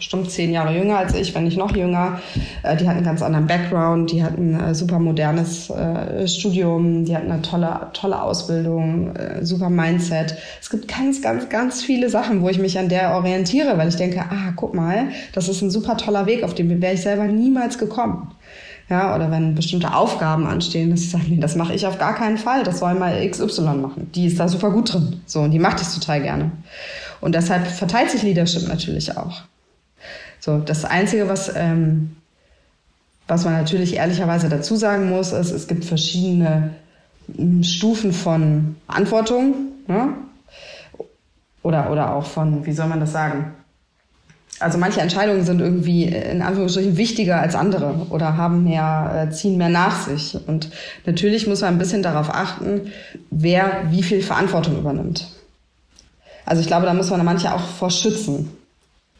bestimmt 0.00 0.30
zehn 0.30 0.50
Jahre 0.50 0.74
jünger 0.74 0.96
als 0.96 1.14
ich, 1.14 1.34
wenn 1.34 1.44
nicht 1.44 1.58
noch 1.58 1.76
jünger. 1.76 2.20
Äh, 2.62 2.76
die 2.76 2.88
hat 2.88 2.96
einen 2.96 3.04
ganz 3.04 3.22
anderen 3.22 3.46
Background, 3.46 4.10
die 4.10 4.24
hat 4.24 4.36
ein 4.36 4.58
äh, 4.58 4.74
super 4.74 4.98
modernes 4.98 5.68
äh, 5.68 6.26
Studium, 6.26 7.04
die 7.04 7.14
hat 7.14 7.24
eine 7.24 7.42
tolle, 7.42 7.88
tolle 7.92 8.20
Ausbildung, 8.20 9.12
super 9.42 9.68
Mindset. 9.68 10.36
Es 10.60 10.70
gibt 10.70 10.88
ganz, 10.88 11.20
ganz, 11.20 11.48
ganz 11.48 11.82
viele 11.82 12.08
Sachen, 12.08 12.40
wo 12.40 12.48
ich 12.48 12.58
mich 12.58 12.78
an 12.78 12.88
der 12.88 13.14
orientiere, 13.14 13.76
weil 13.76 13.88
ich 13.88 13.96
denke, 13.96 14.20
ah, 14.20 14.52
guck 14.56 14.74
mal, 14.74 15.08
das 15.34 15.48
ist 15.48 15.60
ein 15.60 15.70
super 15.70 15.96
toller 15.96 16.26
Weg, 16.26 16.42
auf 16.42 16.54
den 16.54 16.80
wäre 16.80 16.94
ich 16.94 17.02
selber 17.02 17.26
niemals 17.26 17.78
gekommen. 17.78 18.32
Ja, 18.88 19.14
oder 19.14 19.30
wenn 19.30 19.54
bestimmte 19.54 19.94
Aufgaben 19.94 20.46
anstehen, 20.46 20.90
dass 20.90 21.02
ich 21.02 21.10
sage, 21.10 21.24
nee, 21.28 21.38
das 21.38 21.54
mache 21.54 21.74
ich 21.74 21.86
auf 21.86 21.98
gar 21.98 22.14
keinen 22.14 22.38
Fall, 22.38 22.64
das 22.64 22.80
soll 22.80 22.94
mal 22.94 23.28
XY 23.28 23.62
machen. 23.74 24.10
Die 24.14 24.26
ist 24.26 24.40
da 24.40 24.48
super 24.48 24.70
gut 24.70 24.92
drin. 24.92 25.20
So, 25.26 25.42
und 25.42 25.52
die 25.52 25.60
macht 25.60 25.80
das 25.80 25.94
total 25.94 26.22
gerne. 26.22 26.50
Und 27.20 27.34
deshalb 27.34 27.66
verteilt 27.66 28.10
sich 28.10 28.22
Leadership 28.22 28.66
natürlich 28.68 29.16
auch. 29.16 29.42
So, 30.40 30.58
das 30.58 30.84
Einzige, 30.84 31.28
was, 31.28 31.54
ähm, 31.54 32.16
was 33.28 33.44
man 33.44 33.54
natürlich 33.54 33.96
ehrlicherweise 33.96 34.48
dazu 34.48 34.76
sagen 34.76 35.10
muss, 35.10 35.32
ist, 35.32 35.50
es 35.50 35.68
gibt 35.68 35.84
verschiedene 35.84 36.70
hm, 37.36 37.62
Stufen 37.62 38.12
von 38.12 38.76
Verantwortung 38.86 39.54
ne? 39.86 40.14
oder, 41.62 41.90
oder 41.90 42.14
auch 42.14 42.24
von, 42.24 42.64
wie 42.64 42.72
soll 42.72 42.86
man 42.86 43.00
das 43.00 43.12
sagen? 43.12 43.52
Also 44.60 44.76
manche 44.76 45.00
Entscheidungen 45.00 45.44
sind 45.44 45.60
irgendwie 45.60 46.04
in 46.04 46.42
Anführungsstrichen 46.42 46.98
wichtiger 46.98 47.40
als 47.40 47.54
andere 47.54 48.06
oder 48.10 48.36
haben 48.36 48.64
mehr, 48.64 49.28
äh, 49.28 49.32
ziehen 49.32 49.56
mehr 49.56 49.70
nach 49.70 50.06
sich. 50.06 50.36
Und 50.46 50.70
natürlich 51.06 51.46
muss 51.46 51.62
man 51.62 51.74
ein 51.74 51.78
bisschen 51.78 52.02
darauf 52.02 52.28
achten, 52.28 52.92
wer 53.30 53.84
wie 53.90 54.02
viel 54.02 54.22
Verantwortung 54.22 54.78
übernimmt. 54.78 55.28
Also 56.50 56.62
ich 56.62 56.66
glaube, 56.66 56.84
da 56.84 56.94
muss 56.94 57.10
man 57.10 57.24
manche 57.24 57.54
auch 57.54 57.60
vor 57.60 57.92
schützen. 57.92 58.50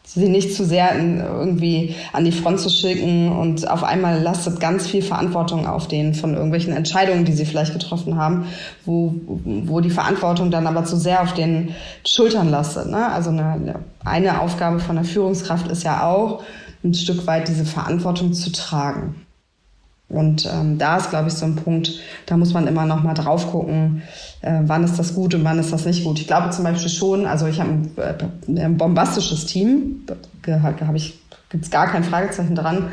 Sie 0.03 0.29
nicht 0.29 0.53
zu 0.53 0.65
sehr 0.65 0.97
in, 0.99 1.19
irgendwie 1.21 1.95
an 2.13 2.25
die 2.25 2.33
Front 2.33 2.59
zu 2.59 2.69
schicken 2.69 3.31
und 3.31 3.71
auf 3.71 3.85
einmal 3.85 4.21
lastet 4.21 4.59
ganz 4.59 4.89
viel 4.89 5.01
Verantwortung 5.01 5.65
auf 5.69 5.87
denen 5.87 6.15
von 6.15 6.35
irgendwelchen 6.35 6.73
Entscheidungen, 6.73 7.25
die 7.25 7.33
sie 7.33 7.45
vielleicht 7.45 7.73
getroffen 7.73 8.17
haben, 8.17 8.47
wo, 8.85 9.15
wo 9.29 9.79
die 9.79 9.91
Verantwortung 9.91 10.51
dann 10.51 10.67
aber 10.67 10.85
zu 10.85 10.97
sehr 10.97 11.23
auf 11.23 11.33
den 11.33 11.73
Schultern 12.05 12.51
lastet. 12.51 12.91
Ne? 12.91 13.13
Also 13.13 13.31
eine, 13.31 13.77
eine 14.05 14.41
Aufgabe 14.41 14.81
von 14.81 14.97
der 14.97 15.05
Führungskraft 15.05 15.69
ist 15.69 15.85
ja 15.85 16.11
auch, 16.11 16.43
ein 16.83 16.95
Stück 16.95 17.29
weit 17.29 17.47
diese 17.47 17.65
Verantwortung 17.65 18.33
zu 18.33 18.51
tragen. 18.51 19.15
Und 20.11 20.45
ähm, 20.53 20.77
da 20.77 20.97
ist, 20.97 21.11
glaube 21.11 21.29
ich, 21.29 21.35
so 21.35 21.47
ein 21.47 21.55
Punkt, 21.55 21.93
da 22.27 22.37
muss 22.37 22.53
man 22.53 22.67
immer 22.67 22.85
noch 22.85 23.03
mal 23.03 23.15
drauf 23.15 23.51
gucken, 23.51 24.03
äh, 24.43 24.59
wann 24.63 24.83
ist 24.83 24.99
das 24.99 25.15
gut 25.15 25.35
und 25.35 25.45
wann 25.45 25.59
ist 25.61 25.73
das 25.73 25.87
nicht 25.87 26.05
gut. 26.05 26.19
Ich 26.19 26.27
glaube 26.27 26.51
zum 26.51 26.65
Beispiel 26.65 26.91
schon, 26.91 27.27
also 27.27 27.47
ich 27.47 27.61
habe 27.61 27.71
ein, 27.71 27.91
äh, 27.97 28.63
ein 28.65 28.77
bombastisches 28.77 29.47
Team, 29.47 30.05
da 30.43 30.61
habe 30.63 30.97
ich 30.97 31.21
gibt's 31.51 31.71
gar 31.71 31.89
kein 31.89 32.05
Fragezeichen 32.05 32.55
dran. 32.55 32.89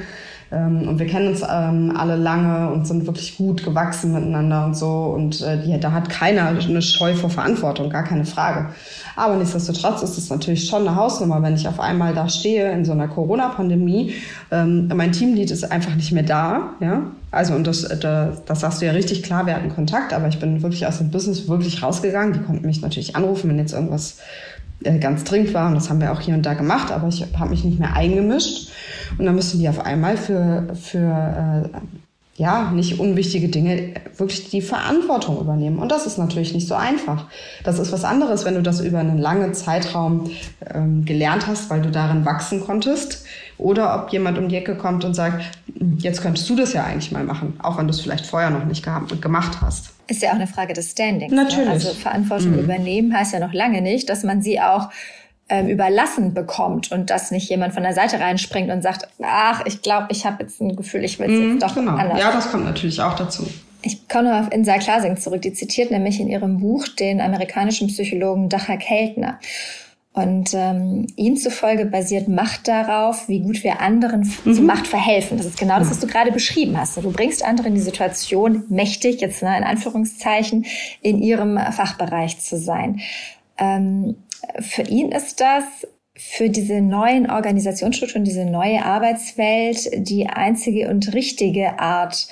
Ähm, 0.52 0.88
und 0.88 1.00
wir 1.00 1.08
kennen 1.08 1.28
uns 1.28 1.42
ähm, 1.42 1.94
alle 1.96 2.16
lange 2.16 2.72
und 2.72 2.88
sind 2.88 3.06
wirklich 3.06 3.38
gut 3.38 3.64
gewachsen 3.64 4.14
miteinander 4.14 4.66
und 4.66 4.76
so. 4.76 4.88
Und 4.88 5.42
äh, 5.42 5.78
da 5.80 5.92
hat 5.92 6.10
keiner 6.10 6.48
eine 6.48 6.82
Scheu 6.82 7.16
vor 7.16 7.30
Verantwortung, 7.30 7.90
gar 7.90 8.04
keine 8.04 8.26
Frage. 8.26 8.68
Aber 9.16 9.36
nichtsdestotrotz 9.36 10.04
ist 10.04 10.18
es 10.18 10.30
natürlich 10.30 10.68
schon 10.68 10.88
eine 10.88 10.96
Hausnummer, 10.96 11.42
wenn 11.42 11.56
ich 11.56 11.68
auf 11.68 11.80
einmal 11.80 12.14
da 12.14 12.30
stehe 12.30 12.72
in 12.72 12.86
so 12.86 12.92
einer 12.92 13.08
Corona-Pandemie. 13.08 14.14
Ähm, 14.52 14.90
mein 14.96 15.12
Teamlead 15.12 15.52
ist 15.52 15.70
einfach 15.70 15.96
nicht 15.96 16.12
mehr 16.12 16.24
da. 16.24 16.72
Ja? 16.80 17.04
Also, 17.32 17.54
und 17.54 17.68
das, 17.68 17.84
äh, 17.84 17.98
das, 17.98 18.46
das 18.46 18.60
sagst 18.62 18.82
du 18.82 18.86
ja 18.86 18.94
richtig 18.94 19.24
klar, 19.24 19.46
wir 19.46 19.56
hatten 19.56 19.70
Kontakt, 19.70 20.14
aber 20.14 20.28
ich 20.28 20.40
bin 20.40 20.62
wirklich 20.62 20.86
aus 20.88 21.00
dem 21.00 21.12
Business 21.12 21.48
wirklich 21.48 21.84
rausgegangen. 21.84 22.34
Die 22.34 22.40
konnten 22.40 22.66
mich 22.66 22.82
natürlich 22.82 23.16
anrufen, 23.16 23.50
wenn 23.50 23.58
jetzt 23.58 23.74
irgendwas 23.74 24.20
äh, 24.84 24.98
ganz 25.00 25.24
dringend 25.24 25.54
war. 25.54 25.68
Und 25.68 25.76
das 25.76 25.90
haben 25.90 26.00
wir 26.00 26.12
auch 26.12 26.22
hier 26.22 26.36
und 26.36 26.46
da 26.46 26.54
gemacht, 26.54 26.92
aber 26.92 27.08
ich 27.08 27.26
habe 27.38 27.50
mich 27.50 27.64
nicht 27.64 27.80
mehr 27.80 27.94
eingemischt. 27.96 28.70
Und 29.18 29.26
dann 29.26 29.36
müssen 29.36 29.60
die 29.60 29.70
auf 29.70 29.80
einmal 29.80 30.18
für, 30.18 30.68
für 30.76 31.70
äh, 31.74 31.78
ja, 32.38 32.70
nicht 32.72 33.00
unwichtige 33.00 33.50
Dinge 33.50 33.96
wirklich 34.16 34.50
die 34.52 34.62
Verantwortung 34.62 35.40
übernehmen. 35.40 35.80
Und 35.80 35.92
das 35.92 36.06
ist 36.06 36.20
natürlich 36.20 36.54
nicht 36.54 36.68
so 36.68 36.76
einfach. 36.76 37.26
Das 37.64 37.80
ist 37.80 37.92
was 37.92 38.04
anderes, 38.04 38.46
wenn 38.46 38.54
du 38.54 38.62
das 38.62 38.80
über 38.80 39.00
einen 39.00 39.18
langen 39.18 39.56
Zeitraum 39.56 40.30
ähm, 40.72 41.04
gelernt 41.04 41.48
hast, 41.48 41.72
weil 41.72 41.82
du 41.82 41.90
darin 41.90 42.26
wachsen 42.26 42.62
konntest. 42.62 43.26
Oder 43.58 44.04
ob 44.04 44.12
jemand 44.12 44.38
um 44.38 44.50
die 44.50 44.56
Ecke 44.56 44.76
kommt 44.76 45.04
und 45.04 45.16
sagt, 45.16 45.44
jetzt 45.98 46.22
könntest 46.22 46.48
du 46.48 46.56
das 46.56 46.74
ja 46.74 46.84
eigentlich 46.84 47.12
mal 47.12 47.24
machen, 47.24 47.56
auch 47.58 47.80
wenn 47.80 47.88
du 47.88 47.92
es 47.92 48.02
vielleicht 48.02 48.28
vorher 48.28 48.52
noch 48.52 48.66
nicht 48.66 48.86
gemacht 49.20 49.58
hast. 49.62 49.90
Ist 50.06 50.22
ja 50.22 50.30
auch 50.30 50.36
eine 50.36 50.46
Frage 50.48 50.74
des 50.74 50.92
Standings. 50.92 51.34
Ne? 51.34 51.44
Natürlich. 51.44 51.66
Ne? 51.66 51.72
Also 51.72 51.90
Verantwortung 51.90 52.52
mhm. 52.52 52.60
übernehmen 52.60 53.18
heißt 53.18 53.34
ja 53.34 53.40
noch 53.40 53.54
lange 53.54 53.82
nicht, 53.82 54.10
dass 54.10 54.24
man 54.24 54.44
sie 54.44 54.62
auch 54.62 54.90
ähm, 55.50 55.68
überlassen 55.68 56.34
bekommt 56.34 56.92
und 56.92 57.10
dass 57.10 57.32
nicht 57.32 57.50
jemand 57.50 57.74
von 57.74 57.84
der 57.84 57.94
Seite 57.94 58.20
reinspringt 58.20 58.70
und 58.70 58.82
sagt, 58.82 59.08
ach, 59.24 59.66
ich 59.66 59.82
glaube, 59.82 60.08
ich 60.10 60.26
habe 60.26 60.44
jetzt 60.44 60.60
ein 60.62 60.76
Gefühl, 60.76 61.04
ich 61.04 61.20
will 61.20 61.32
es 61.32 61.40
mhm, 61.40 61.52
jetzt 61.54 61.64
doch 61.64 61.76
genau. 61.76 61.96
anders. 61.96 62.20
Ja, 62.20 62.32
das 62.32 62.52
kommt 62.52 62.66
natürlich 62.66 63.02
auch 63.02 63.16
dazu. 63.16 63.48
Ich 63.82 64.10
komme 64.10 64.30
noch 64.30 64.48
auf 64.48 64.52
Insa 64.52 64.78
Klasing 64.78 65.18
zurück. 65.18 65.42
Die 65.44 65.54
zitiert 65.54 65.92
nämlich 65.92 66.20
in 66.20 66.28
ihrem 66.28 66.60
Buch 66.60 66.88
den 66.88 67.22
amerikanischen 67.22 67.88
Psychologen 67.88 68.50
Dacher 68.50 68.78
Keltner. 68.78 69.40
Und 70.18 70.56
ähm, 70.56 71.06
ihm 71.16 71.38
zufolge 71.38 71.86
basiert 71.86 72.28
Macht 72.28 72.68
darauf, 72.68 73.30
wie 73.30 73.40
gut 73.42 73.64
wir 73.64 73.82
anderen 73.82 74.30
mhm. 74.44 74.54
zu 74.54 74.64
Macht 74.64 74.88
verhelfen. 74.88 75.38
Das 75.38 75.46
ist 75.46 75.60
genau 75.60 75.78
das, 75.78 75.92
was 75.92 76.00
du 76.00 76.08
gerade 76.08 76.32
beschrieben 76.32 76.76
hast. 76.76 76.98
Du 76.98 77.12
bringst 77.12 77.46
andere 77.46 77.68
in 77.68 77.76
die 77.76 77.82
Situation, 77.82 78.64
mächtig, 78.68 79.22
jetzt 79.22 79.44
ne, 79.44 79.56
in 79.56 79.64
Anführungszeichen, 79.64 80.66
in 81.04 81.22
ihrem 81.22 81.60
Fachbereich 81.72 82.40
zu 82.40 82.58
sein. 82.58 83.00
Ähm, 83.60 84.16
für 84.60 84.84
ihn 84.84 85.12
ist 85.12 85.40
das 85.40 85.64
für 86.16 86.50
diese 86.50 86.82
neuen 86.82 87.30
Organisationsstrukturen, 87.30 88.24
diese 88.24 88.46
neue 88.46 88.84
Arbeitswelt 88.84 89.90
die 90.08 90.28
einzige 90.28 90.90
und 90.90 91.14
richtige 91.14 91.80
Art, 91.80 92.28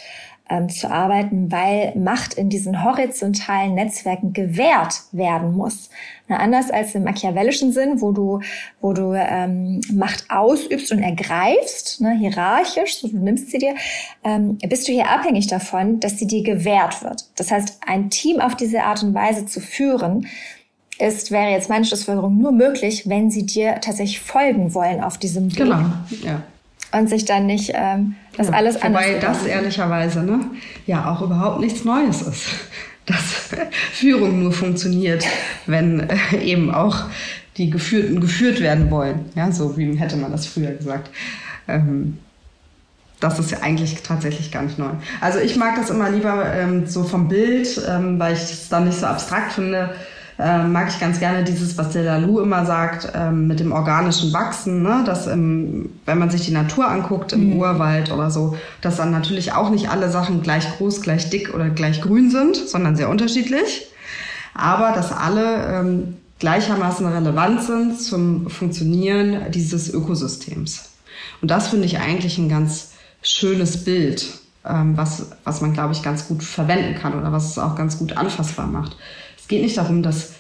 ähm, 0.50 0.70
zu 0.70 0.90
arbeiten, 0.90 1.52
weil 1.52 1.94
Macht 1.96 2.36
in 2.36 2.50
diesen 2.50 2.84
horizontalen 2.84 3.74
Netzwerken 3.74 4.34
gewährt 4.34 5.02
werden 5.12 5.56
muss. 5.56 5.90
Na, 6.28 6.38
anders 6.38 6.70
als 6.70 6.94
im 6.96 7.04
machiavellischen 7.04 7.72
Sinn, 7.72 8.02
wo 8.02 8.12
du, 8.12 8.42
wo 8.80 8.94
du 8.94 9.14
ähm, 9.14 9.82
Macht 9.92 10.26
ausübst 10.30 10.92
und 10.92 11.00
ergreifst, 11.00 12.02
ne, 12.02 12.16
hierarchisch, 12.18 12.98
so 13.00 13.08
du 13.08 13.18
nimmst 13.18 13.50
sie 13.50 13.58
dir, 13.58 13.76
ähm, 14.24 14.58
bist 14.58 14.88
du 14.88 14.92
hier 14.92 15.10
abhängig 15.10 15.48
davon, 15.48 16.00
dass 16.00 16.20
sie 16.20 16.28
dir 16.28 16.44
gewährt 16.44 17.04
wird. 17.04 17.26
Das 17.36 17.52
heißt, 17.52 17.80
ein 17.86 18.10
Team 18.10 18.40
auf 18.40 18.56
diese 18.56 18.84
Art 18.84 19.02
und 19.02 19.14
Weise 19.16 19.46
zu 19.46 19.60
führen, 19.60 20.28
ist, 21.00 21.32
wäre 21.32 21.52
jetzt 21.52 21.70
meine 21.70 21.86
Schlussfolgerung 21.86 22.38
nur 22.38 22.52
möglich, 22.52 23.04
wenn 23.08 23.30
sie 23.30 23.46
dir 23.46 23.80
tatsächlich 23.82 24.22
folgen 24.22 24.74
wollen 24.74 25.02
auf 25.02 25.18
diesem 25.18 25.52
Weg. 25.52 25.58
Genau, 25.58 25.84
ja. 26.24 26.42
Und 26.92 27.10
sich 27.10 27.26
dann 27.26 27.46
nicht 27.46 27.74
ähm, 27.74 28.16
das 28.38 28.48
ja, 28.48 28.54
alles 28.54 28.82
anders. 28.82 29.04
Wobei 29.04 29.20
das 29.20 29.46
ehrlicherweise 29.46 30.24
ne, 30.24 30.40
ja 30.86 31.12
auch 31.12 31.22
überhaupt 31.22 31.60
nichts 31.60 31.84
Neues 31.84 32.22
ist. 32.22 32.46
Dass 33.06 33.22
Führung 33.92 34.42
nur 34.42 34.52
funktioniert, 34.52 35.26
wenn 35.68 36.10
äh, 36.10 36.38
eben 36.42 36.74
auch 36.74 37.06
die 37.58 37.70
Geführten 37.70 38.20
geführt 38.20 38.62
werden 38.62 38.90
wollen. 38.90 39.26
Ja, 39.36 39.52
so 39.52 39.78
wie 39.78 39.96
hätte 39.96 40.16
man 40.16 40.32
das 40.32 40.48
früher 40.48 40.72
gesagt. 40.72 41.12
Ähm, 41.68 42.18
das 43.20 43.40
ist 43.40 43.52
ja 43.52 43.60
eigentlich 43.62 44.02
tatsächlich 44.02 44.52
gar 44.52 44.64
nicht 44.64 44.80
neu. 44.80 44.90
Also 45.22 45.40
ich 45.40 45.56
mag 45.56 45.76
das 45.76 45.90
immer 45.90 46.10
lieber 46.10 46.52
ähm, 46.54 46.88
so 46.88 47.04
vom 47.04 47.28
Bild, 47.28 47.80
ähm, 47.88 48.20
weil 48.20 48.34
ich 48.34 48.42
es 48.42 48.70
dann 48.70 48.86
nicht 48.86 49.00
so 49.00 49.06
abstrakt 49.06 49.54
finde 49.54 49.96
äh, 50.38 50.64
mag 50.64 50.90
ich 50.90 51.00
ganz 51.00 51.20
gerne 51.20 51.44
dieses, 51.44 51.78
was 51.78 51.92
der 51.92 52.04
Lalou 52.04 52.42
immer 52.42 52.66
sagt, 52.66 53.12
ähm, 53.16 53.48
mit 53.48 53.60
dem 53.60 53.72
organischen 53.72 54.34
Wachsen, 54.34 54.84
ne? 54.84 55.04
dass 55.06 55.28
im, 55.28 55.92
wenn 56.06 56.20
man 56.20 56.30
sich 56.30 56.46
die 56.46 56.52
Natur 56.52 56.88
anguckt, 56.90 57.32
im 57.32 57.52
mhm. 57.52 57.60
Urwald 57.60 58.12
oder 58.12 58.30
so, 58.30 58.58
dass 58.82 58.98
dann 58.98 59.12
natürlich 59.12 59.54
auch 59.54 59.70
nicht 59.70 59.90
alle 59.90 60.10
Sachen 60.12 60.42
gleich 60.42 60.78
groß, 60.78 61.02
gleich 61.02 61.30
dick 61.30 61.54
oder 61.54 61.70
gleich 61.70 62.02
grün 62.02 62.30
sind, 62.30 62.56
sondern 62.58 62.96
sehr 62.96 63.10
unterschiedlich. 63.10 63.88
Aber 64.54 64.92
dass 64.92 65.12
alle 65.12 65.68
ähm, 65.68 66.18
gleichermaßen 66.40 67.06
relevant 67.08 67.64
sind 67.64 68.02
zum 68.02 68.50
Funktionieren 68.50 69.52
dieses 69.52 69.94
Ökosystems. 69.94 70.90
Und 71.42 71.52
das 71.52 71.70
finde 71.70 71.86
ich 71.86 72.00
eigentlich 72.00 72.38
ein 72.38 72.50
ganz 72.50 72.92
schönes 73.22 73.84
Bild, 73.84 74.28
ähm, 74.66 74.98
was, 74.98 75.28
was 75.44 75.62
man, 75.62 75.74
glaube 75.74 75.94
ich, 75.94 76.04
ganz 76.04 76.28
gut 76.28 76.44
verwenden 76.44 77.00
kann 77.00 77.18
oder 77.18 77.32
was 77.32 77.52
es 77.52 77.58
auch 77.58 77.76
ganz 77.76 77.98
gut 77.98 78.18
anfassbar 78.18 78.68
macht. 78.68 78.98
Es 79.46 79.50
geht 79.50 79.62
nicht 79.62 79.78
darum, 79.78 80.02
dass, 80.02 80.34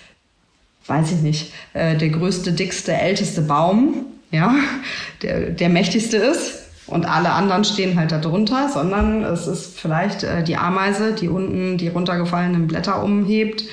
weiß 0.87 1.11
ich 1.11 1.21
nicht, 1.21 1.53
äh, 1.73 1.95
der 1.95 2.09
größte, 2.09 2.53
dickste, 2.53 2.91
älteste 2.91 3.43
Baum, 3.43 4.07
ja, 4.31 4.55
der, 5.21 5.51
der 5.51 5.69
mächtigste 5.69 6.17
ist 6.17 6.63
und 6.87 7.05
alle 7.05 7.29
anderen 7.29 7.65
stehen 7.65 7.99
halt 7.99 8.11
darunter, 8.11 8.67
sondern 8.67 9.23
es 9.23 9.45
ist 9.45 9.79
vielleicht 9.79 10.23
äh, 10.23 10.43
die 10.43 10.57
Ameise, 10.57 11.13
die 11.13 11.29
unten 11.29 11.77
die 11.77 11.89
runtergefallenen 11.89 12.65
Blätter 12.65 13.03
umhebt 13.03 13.65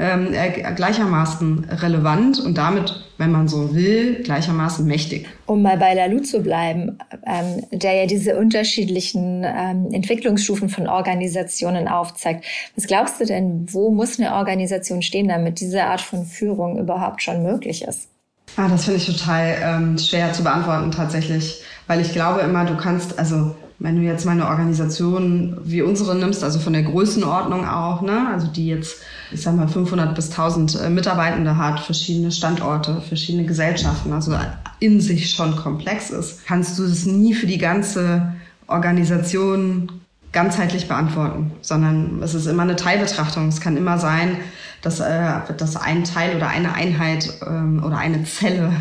ähm, 0.00 0.32
äh, 0.32 0.72
gleichermaßen 0.74 1.66
relevant 1.70 2.40
und 2.40 2.56
damit, 2.56 3.04
wenn 3.18 3.30
man 3.30 3.48
so 3.48 3.74
will, 3.74 4.22
gleichermaßen 4.22 4.86
mächtig. 4.86 5.28
Um 5.44 5.60
mal 5.60 5.76
bei 5.76 5.92
Lalu 5.92 6.20
zu 6.20 6.40
bleiben, 6.40 6.98
ähm, 7.26 7.64
der 7.70 7.92
ja 7.92 8.06
diese 8.06 8.38
unterschiedlichen 8.38 9.44
ähm, 9.44 9.88
Entwicklungsstufen 9.92 10.70
von 10.70 10.88
Organisationen 10.88 11.86
aufzeigt. 11.86 12.46
Was 12.76 12.86
glaubst 12.86 13.20
du 13.20 13.26
denn, 13.26 13.66
wo 13.70 13.90
muss 13.90 14.18
eine 14.18 14.34
Organisation 14.34 15.02
stehen, 15.02 15.28
damit 15.28 15.60
diese 15.60 15.84
Art 15.84 16.00
von 16.00 16.24
Führung 16.24 16.78
überhaupt 16.78 17.22
schon 17.22 17.42
möglich 17.42 17.84
ist? 17.84 18.08
Ah, 18.56 18.68
das 18.68 18.84
finde 18.84 18.98
ich 18.98 19.06
total 19.06 19.56
ähm, 19.62 19.98
schwer 19.98 20.32
zu 20.32 20.42
beantworten 20.42 20.90
tatsächlich, 20.90 21.62
weil 21.86 22.00
ich 22.00 22.12
glaube 22.12 22.40
immer, 22.40 22.64
du 22.64 22.76
kannst, 22.76 23.18
also 23.18 23.54
wenn 23.80 23.96
du 23.96 24.02
jetzt 24.02 24.26
mal 24.26 24.32
eine 24.32 24.46
Organisation 24.46 25.56
wie 25.64 25.80
unsere 25.80 26.14
nimmst, 26.14 26.44
also 26.44 26.58
von 26.58 26.74
der 26.74 26.82
Größenordnung 26.82 27.66
auch, 27.66 28.02
ne, 28.02 28.28
also 28.30 28.46
die 28.46 28.68
jetzt, 28.68 28.98
ich 29.32 29.40
sag 29.40 29.56
mal, 29.56 29.68
500 29.68 30.14
bis 30.14 30.30
1000 30.30 30.80
äh, 30.82 30.90
Mitarbeitende 30.90 31.56
hat, 31.56 31.80
verschiedene 31.80 32.30
Standorte, 32.30 33.00
verschiedene 33.00 33.46
Gesellschaften, 33.46 34.12
also 34.12 34.36
in 34.80 35.00
sich 35.00 35.30
schon 35.30 35.56
komplex 35.56 36.10
ist, 36.10 36.46
kannst 36.46 36.78
du 36.78 36.84
es 36.84 37.06
nie 37.06 37.32
für 37.32 37.46
die 37.46 37.58
ganze 37.58 38.34
Organisation 38.66 39.90
ganzheitlich 40.32 40.86
beantworten, 40.86 41.52
sondern 41.62 42.22
es 42.22 42.34
ist 42.34 42.46
immer 42.46 42.62
eine 42.62 42.76
Teilbetrachtung. 42.76 43.48
Es 43.48 43.60
kann 43.60 43.76
immer 43.76 43.98
sein, 43.98 44.36
dass, 44.82 45.00
äh, 45.00 45.32
dass 45.56 45.76
ein 45.76 46.04
Teil 46.04 46.36
oder 46.36 46.48
eine 46.48 46.74
Einheit 46.74 47.32
ähm, 47.46 47.82
oder 47.84 47.98
eine 47.98 48.24
Zelle 48.24 48.72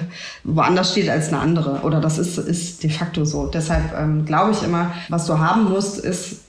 woanders 0.44 0.92
steht 0.92 1.10
als 1.10 1.30
eine 1.30 1.40
andere. 1.40 1.82
Oder 1.82 2.00
das 2.00 2.18
ist, 2.18 2.38
ist 2.38 2.84
de 2.84 2.90
facto 2.90 3.26
so. 3.26 3.48
Deshalb 3.48 3.94
ähm, 3.98 4.26
glaube 4.26 4.52
ich 4.52 4.64
immer, 4.64 4.92
was 5.10 5.26
du 5.26 5.40
haben 5.40 5.66
musst, 5.66 6.00
ist, 6.00 6.42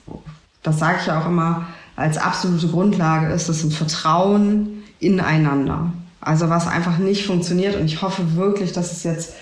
das 0.62 0.78
sage 0.78 0.98
ich 1.00 1.06
ja 1.06 1.20
auch 1.20 1.26
immer, 1.26 1.66
als 1.96 2.16
absolute 2.16 2.68
Grundlage 2.68 3.32
ist 3.32 3.48
es 3.48 3.64
ein 3.64 3.70
Vertrauen 3.70 4.84
ineinander. 5.00 5.92
Also 6.20 6.48
was 6.48 6.66
einfach 6.66 6.98
nicht 6.98 7.26
funktioniert. 7.26 7.76
Und 7.76 7.86
ich 7.86 8.02
hoffe 8.02 8.36
wirklich, 8.36 8.72
dass 8.72 8.92
es 8.92 9.02
jetzt 9.02 9.34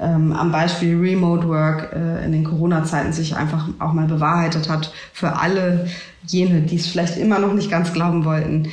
ähm, 0.00 0.32
am 0.32 0.50
Beispiel 0.50 0.98
Remote 0.98 1.46
Work 1.48 1.92
äh, 1.92 2.24
in 2.24 2.32
den 2.32 2.44
Corona-Zeiten 2.44 3.12
sich 3.12 3.36
einfach 3.36 3.68
auch 3.78 3.92
mal 3.92 4.06
bewahrheitet 4.06 4.68
hat 4.68 4.92
für 5.12 5.36
alle 5.36 5.86
jene, 6.26 6.62
die 6.62 6.76
es 6.76 6.86
vielleicht 6.86 7.16
immer 7.16 7.38
noch 7.38 7.52
nicht 7.52 7.70
ganz 7.70 7.92
glauben 7.92 8.24
wollten. 8.24 8.68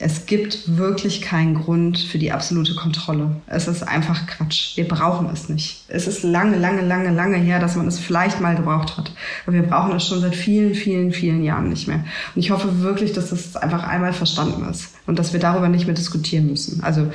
Es 0.00 0.26
gibt 0.26 0.76
wirklich 0.76 1.20
keinen 1.22 1.54
Grund 1.54 1.98
für 1.98 2.18
die 2.18 2.30
absolute 2.30 2.76
Kontrolle. 2.76 3.36
Es 3.46 3.66
ist 3.66 3.82
einfach 3.82 4.26
Quatsch. 4.26 4.76
Wir 4.76 4.86
brauchen 4.86 5.28
es 5.32 5.48
nicht. 5.48 5.84
Es 5.88 6.06
ist 6.06 6.22
lange, 6.22 6.56
lange, 6.56 6.82
lange, 6.82 7.10
lange 7.10 7.36
her, 7.36 7.58
dass 7.58 7.74
man 7.74 7.88
es 7.88 7.98
vielleicht 7.98 8.40
mal 8.40 8.54
gebraucht 8.54 8.96
hat. 8.96 9.10
Aber 9.44 9.54
wir 9.54 9.62
brauchen 9.62 9.96
es 9.96 10.06
schon 10.06 10.20
seit 10.20 10.36
vielen, 10.36 10.74
vielen, 10.74 11.12
vielen 11.12 11.42
Jahren 11.42 11.68
nicht 11.68 11.88
mehr. 11.88 12.04
Und 12.34 12.40
ich 12.40 12.52
hoffe 12.52 12.80
wirklich, 12.80 13.12
dass 13.12 13.30
das 13.30 13.56
einfach 13.56 13.82
einmal 13.82 14.12
verstanden 14.12 14.68
ist 14.70 14.94
und 15.06 15.18
dass 15.18 15.32
wir 15.32 15.40
darüber 15.40 15.68
nicht 15.68 15.86
mehr 15.86 15.96
diskutieren 15.96 16.46
müssen. 16.46 16.82
Also 16.84 17.10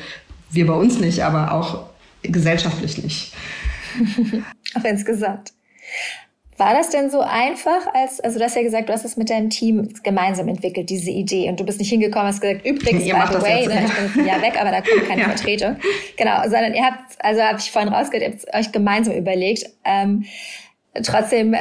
wir 0.51 0.67
bei 0.67 0.73
uns 0.73 0.99
nicht, 0.99 1.23
aber 1.23 1.53
auch 1.53 1.92
gesellschaftlich 2.23 3.03
nicht. 3.03 3.33
auch 4.75 4.83
insgesamt. 4.83 5.53
War 6.57 6.73
das 6.75 6.89
denn 6.89 7.09
so 7.09 7.21
einfach, 7.21 7.87
als, 7.93 8.19
also 8.19 8.37
du 8.37 8.45
hast 8.45 8.55
ja 8.55 8.61
gesagt, 8.61 8.87
du 8.87 8.93
hast 8.93 9.05
es 9.05 9.17
mit 9.17 9.29
deinem 9.29 9.49
Team 9.49 9.89
gemeinsam 10.03 10.47
entwickelt, 10.47 10.89
diese 10.89 11.09
Idee, 11.09 11.49
und 11.49 11.59
du 11.59 11.65
bist 11.65 11.79
nicht 11.79 11.89
hingekommen, 11.89 12.27
hast 12.27 12.41
gesagt, 12.41 12.65
übrigens, 12.65 13.03
ihr 13.05 13.15
by 13.15 13.33
the 13.33 13.41
way, 13.41 13.65
ne, 13.65 13.85
ich 13.85 14.13
bin 14.13 14.25
Jahr 14.25 14.41
weg, 14.41 14.59
aber 14.59 14.69
da 14.69 14.81
kommt 14.81 15.07
keine 15.07 15.21
ja. 15.23 15.29
Vertretung. 15.29 15.77
Genau, 16.15 16.43
sondern 16.43 16.75
ihr 16.75 16.83
habt, 16.83 16.99
also 17.19 17.41
habe 17.41 17.57
ich 17.57 17.71
vorhin 17.71 17.91
rausgehört, 17.91 18.23
ihr 18.23 18.37
habt 18.37 18.55
euch 18.55 18.71
gemeinsam 18.71 19.15
überlegt. 19.15 19.65
Ähm, 19.83 20.25
trotzdem, 21.01 21.55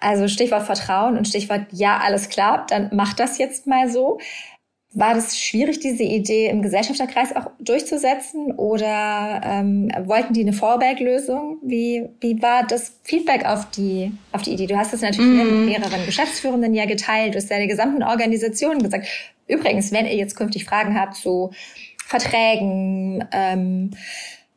also 0.00 0.26
Stichwort 0.26 0.64
Vertrauen 0.64 1.16
und 1.16 1.28
Stichwort, 1.28 1.66
ja, 1.70 1.98
alles 1.98 2.28
klar, 2.28 2.66
dann 2.68 2.90
macht 2.92 3.20
das 3.20 3.38
jetzt 3.38 3.68
mal 3.68 3.88
so. 3.88 4.18
War 4.92 5.14
das 5.14 5.38
schwierig, 5.38 5.78
diese 5.78 6.02
Idee 6.02 6.48
im 6.48 6.62
Gesellschafterkreis 6.62 7.36
auch 7.36 7.48
durchzusetzen 7.60 8.50
oder 8.56 9.40
ähm, 9.44 9.88
wollten 10.02 10.34
die 10.34 10.40
eine 10.40 10.52
Vorberglösung? 10.52 11.58
Wie, 11.62 12.08
wie 12.18 12.42
war 12.42 12.66
das 12.66 12.92
Feedback 13.04 13.44
auf 13.44 13.70
die, 13.70 14.10
auf 14.32 14.42
die 14.42 14.52
Idee? 14.52 14.66
Du 14.66 14.76
hast 14.76 14.92
es 14.92 15.00
natürlich 15.00 15.30
mm. 15.30 15.66
mit 15.66 15.78
mehreren 15.78 16.04
Geschäftsführenden 16.06 16.74
ja 16.74 16.86
geteilt, 16.86 17.34
du 17.34 17.38
hast 17.38 17.48
deine 17.52 17.68
gesamten 17.68 18.02
Organisationen 18.02 18.82
gesagt. 18.82 19.06
Übrigens, 19.46 19.92
wenn 19.92 20.06
ihr 20.06 20.16
jetzt 20.16 20.34
künftig 20.34 20.64
Fragen 20.64 20.98
habt 20.98 21.14
zu 21.14 21.52
Verträgen, 22.04 23.24
ähm, 23.30 23.92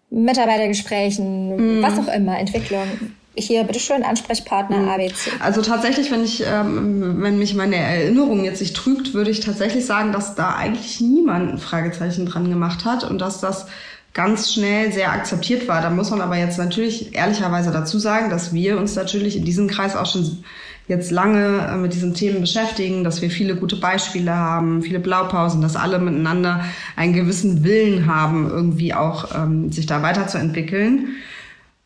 Mitarbeitergesprächen, 0.10 1.80
mm. 1.80 1.84
was 1.84 2.00
auch 2.00 2.12
immer, 2.12 2.40
Entwicklung, 2.40 2.88
hier, 3.36 3.64
bitteschön, 3.64 4.04
Ansprechpartner 4.04 4.78
mhm. 4.78 4.90
ABC. 4.90 5.32
Also 5.40 5.62
tatsächlich, 5.62 6.12
wenn 6.12 6.24
ich, 6.24 6.44
ähm, 6.46 7.22
wenn 7.22 7.40
mich 7.40 7.56
meine 7.56 7.76
Erinnerung 7.76 8.44
jetzt 8.44 8.62
nicht 8.62 8.76
trügt, 8.76 9.14
würde 9.14 9.32
ich 9.32 9.40
tatsächlich 9.40 9.86
sagen, 9.86 10.12
dass 10.12 10.36
da 10.36 10.56
eigentlich 10.56 11.02
niemand 11.02 11.52
ein 11.52 11.58
Fragezeichen 11.58 12.26
dran 12.26 12.50
gemacht 12.50 12.86
hat 12.86 13.04
und 13.04 13.20
dass 13.20 13.40
das 13.40 13.66
ganz 14.14 14.54
schnell 14.54 14.92
sehr 14.92 15.12
akzeptiert 15.12 15.68
war. 15.68 15.82
Da 15.82 15.90
muss 15.90 16.12
man 16.12 16.22
aber 16.22 16.38
jetzt 16.38 16.58
natürlich 16.58 17.16
ehrlicherweise 17.16 17.72
dazu 17.72 17.98
sagen, 17.98 18.30
dass 18.30 18.54
wir 18.54 18.78
uns 18.78 18.96
natürlich 18.96 19.36
in 19.36 19.46
diesem 19.46 19.68
Kreis 19.68 19.96
auch 19.96 20.06
schon 20.06 20.44
jetzt 20.88 21.12
lange 21.12 21.68
äh, 21.68 21.78
mit 21.78 21.94
diesen 21.94 22.14
Themen 22.14 22.42
beschäftigen, 22.42 23.04
dass 23.04 23.22
wir 23.22 23.30
viele 23.30 23.56
gute 23.56 23.78
Beispiele 23.78 24.36
haben, 24.36 24.84
viele 24.84 25.00
Blaupausen, 25.00 25.62
dass 25.62 25.76
alle 25.76 25.98
miteinander 25.98 26.66
einen 26.96 27.14
gewissen 27.14 27.64
Willen 27.64 28.06
haben, 28.06 28.50
irgendwie 28.50 28.94
auch 28.94 29.34
ähm, 29.36 29.72
sich 29.72 29.86
da 29.86 30.02
weiterzuentwickeln. 30.02 31.16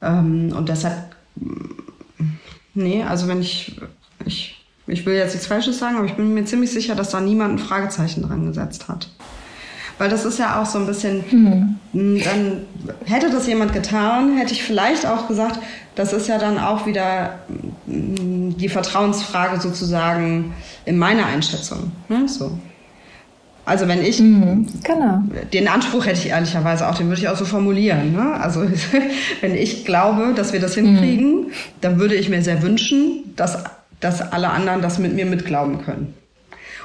Ähm, 0.02 0.52
und 0.56 0.70
deshalb 0.70 1.16
Nee, 2.74 3.04
also 3.04 3.28
wenn 3.28 3.42
ich, 3.42 3.80
ich, 4.26 4.64
ich 4.86 5.06
will 5.06 5.16
jetzt 5.16 5.34
nichts 5.34 5.48
Falsches 5.48 5.80
sagen, 5.80 5.98
aber 5.98 6.06
ich 6.06 6.14
bin 6.14 6.34
mir 6.34 6.46
ziemlich 6.46 6.72
sicher, 6.72 6.96
dass 6.96 7.10
da 7.10 7.20
niemand 7.20 7.56
ein 7.56 7.60
Fragezeichen 7.60 8.22
dran 8.22 8.46
gesetzt 8.46 8.88
hat. 8.88 9.10
Weil 9.98 10.10
das 10.10 10.26
ist 10.26 10.38
ja 10.38 10.62
auch 10.62 10.66
so 10.68 10.78
ein 10.78 10.86
bisschen, 10.86 11.24
mhm. 11.92 12.20
dann 12.24 12.66
hätte 13.06 13.32
das 13.32 13.48
jemand 13.48 13.74
getan, 13.74 14.38
hätte 14.38 14.54
ich 14.54 14.64
vielleicht 14.64 15.08
auch 15.08 15.28
gesagt, 15.28 15.60
das 15.96 16.14
ist 16.14 16.28
ja 16.28 16.38
dann 16.38 16.60
auch 16.60 16.86
wieder 16.86 17.40
hm, 17.88 18.56
die 18.58 18.70
Vertrauensfrage 18.70 19.60
sozusagen 19.60 20.54
in 20.86 21.00
meiner 21.00 21.26
Einschätzung. 21.26 21.92
Ne? 22.10 22.28
So. 22.28 22.60
Also 23.68 23.88
wenn 23.88 24.02
ich, 24.04 24.20
mhm, 24.20 24.66
genau. 24.84 25.24
den 25.54 25.68
Anspruch 25.68 26.06
hätte 26.06 26.20
ich 26.20 26.30
ehrlicherweise 26.30 26.88
auch, 26.88 26.96
den 26.98 27.08
würde 27.10 27.22
ich 27.22 27.28
auch 27.28 27.36
so 27.36 27.46
formulieren. 27.46 28.14
Ne? 28.14 28.34
Also 28.40 28.62
wenn 29.42 29.56
ich 29.56 29.86
glaube, 29.86 30.34
dass 30.36 30.54
wir 30.54 30.60
das 30.60 30.76
hinkriegen, 30.76 31.42
mhm. 31.42 31.52
dann 31.82 32.00
würde 32.00 32.16
ich 32.16 32.30
mir 32.30 32.42
sehr 32.42 32.62
wünschen, 32.62 33.34
dass 33.36 33.64
dass 34.00 34.22
alle 34.32 34.50
anderen 34.50 34.82
das 34.82 35.00
mit 35.00 35.14
mir 35.14 35.26
mitglauben 35.26 35.82
können. 35.82 36.14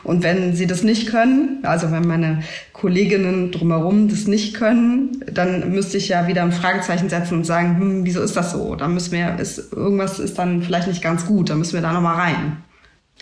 Und 0.04 0.24
wenn 0.24 0.56
sie 0.56 0.66
das 0.66 0.82
nicht 0.82 1.08
können, 1.08 1.60
also 1.62 1.92
wenn 1.92 2.06
meine 2.06 2.42
Kolleginnen 2.72 3.52
drumherum 3.52 4.08
das 4.08 4.26
nicht 4.26 4.54
können, 4.54 5.22
dann 5.32 5.70
müsste 5.70 5.96
ich 5.96 6.08
ja 6.08 6.26
wieder 6.26 6.42
ein 6.42 6.50
Fragezeichen 6.50 7.08
setzen 7.08 7.38
und 7.38 7.44
sagen, 7.44 7.78
hm, 7.78 8.04
wieso 8.04 8.20
ist 8.20 8.36
das 8.36 8.50
so? 8.50 8.74
Da 8.74 8.88
müssen 8.88 9.12
wir, 9.12 9.38
ist, 9.38 9.72
irgendwas 9.72 10.18
ist 10.18 10.38
dann 10.38 10.62
vielleicht 10.62 10.88
nicht 10.88 11.02
ganz 11.02 11.26
gut, 11.26 11.50
da 11.50 11.54
müssen 11.54 11.74
wir 11.74 11.82
da 11.82 11.92
nochmal 11.92 12.16
rein. 12.16 12.56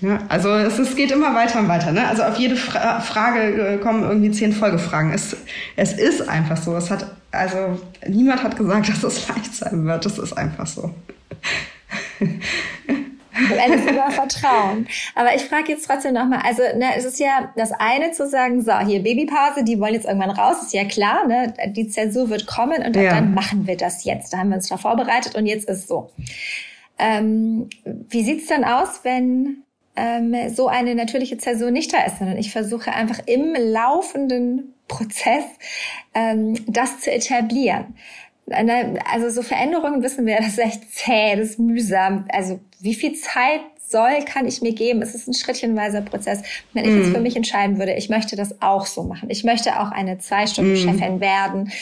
Ja, 0.01 0.21
also 0.29 0.51
es, 0.55 0.79
es 0.79 0.97
geht 0.97 1.11
immer 1.11 1.35
weiter 1.35 1.61
und 1.61 1.69
weiter. 1.69 1.93
Ne? 1.93 2.07
Also 2.07 2.23
auf 2.23 2.37
jede 2.39 2.57
Fra 2.57 3.01
Frage 3.01 3.75
äh, 3.75 3.79
kommen 3.79 4.03
irgendwie 4.03 4.31
zehn 4.31 4.53
Folgefragen. 4.53 5.13
Es, 5.13 5.37
es 5.77 5.93
ist 5.93 6.27
einfach 6.29 6.57
so. 6.57 6.75
Es 6.77 6.91
hat, 6.91 7.07
also 7.31 7.81
niemand 8.07 8.43
hat 8.43 8.57
gesagt, 8.57 8.89
dass 9.03 9.03
es 9.05 9.29
leicht 9.29 9.55
sein 9.55 9.85
wird. 9.85 10.05
Das 10.05 10.19
ist 10.19 10.33
einfach 10.33 10.67
so. 10.67 10.95
Am 12.21 13.59
Ende 13.59 13.91
über 13.91 14.11
Vertrauen. 14.11 14.87
Aber 15.15 15.35
ich 15.35 15.43
frage 15.43 15.73
jetzt 15.73 15.87
trotzdem 15.87 16.15
nochmal, 16.15 16.41
also 16.45 16.63
ne, 16.77 16.97
es 16.97 17.05
ist 17.05 17.21
ja 17.21 17.53
das 17.57 17.73
eine 17.73 18.13
zu 18.13 18.29
sagen, 18.29 18.63
so, 18.63 18.79
hier 18.81 19.03
Babypause, 19.03 19.65
die 19.65 19.79
wollen 19.81 19.95
jetzt 19.95 20.07
irgendwann 20.07 20.31
raus, 20.31 20.63
ist 20.63 20.75
ja 20.75 20.85
klar, 20.85 21.27
ne, 21.27 21.55
die 21.69 21.89
Zäsur 21.89 22.29
wird 22.29 22.47
kommen 22.47 22.83
und 22.85 22.97
ja. 22.97 23.11
dann 23.11 23.33
machen 23.35 23.67
wir 23.67 23.77
das 23.77 24.05
jetzt. 24.05 24.33
Da 24.33 24.39
haben 24.39 24.51
wir 24.51 24.57
uns 24.57 24.69
da 24.69 24.77
vorbereitet 24.77 25.35
und 25.37 25.47
jetzt 25.47 25.69
ist 25.69 25.89
so. 25.89 26.11
Ähm, 26.99 27.71
wie 27.85 28.25
sieht's 28.25 28.47
dann 28.49 28.65
aus, 28.65 29.01
wenn 29.05 29.63
ähm, 29.96 30.35
so 30.55 30.68
eine 30.68 30.94
natürliche 30.94 31.38
Zäsur 31.38 31.70
nicht 31.70 31.92
da 31.92 32.05
ist, 32.05 32.18
sondern 32.18 32.38
ich 32.38 32.53
versuche 32.53 32.92
einfach 32.92 33.20
im 33.26 33.55
laufenden 33.55 34.74
Prozess 34.88 35.44
ähm, 36.14 36.55
das 36.66 37.00
zu 37.00 37.12
etablieren. 37.12 37.94
Also 39.05 39.31
so 39.31 39.42
Veränderungen 39.42 40.03
wissen 40.03 40.26
wir, 40.26 40.37
das 40.38 40.48
ist 40.48 40.59
echt 40.59 40.92
zäh, 40.92 41.37
das 41.37 41.50
ist 41.50 41.59
mühsam. 41.59 42.26
Also 42.33 42.61
wie 42.81 42.94
viel 42.94 43.14
Zeit 43.14 43.61
soll, 43.90 44.24
kann 44.24 44.46
ich 44.46 44.62
mir 44.62 44.72
geben. 44.72 45.03
Es 45.03 45.14
ist 45.14 45.26
ein 45.26 45.35
schrittchenweiser 45.35 46.00
Prozess. 46.00 46.42
Wenn 46.72 46.85
ich 46.85 46.92
mm. 46.92 46.96
jetzt 46.98 47.09
mhm. 47.09 47.14
für 47.14 47.20
mich 47.20 47.37
entscheiden 47.37 47.79
würde, 47.79 47.94
ich 47.94 48.09
möchte 48.09 48.37
das 48.37 48.62
auch 48.62 48.87
so 48.87 49.03
machen. 49.03 49.31
Ich 49.31 49.42
möchte 49.42 49.81
auch 49.81 49.90
eine 49.90 50.18
Zwei-Stunden-Chefin 50.18 51.16
mm. 51.16 51.20
werden. 51.20 51.72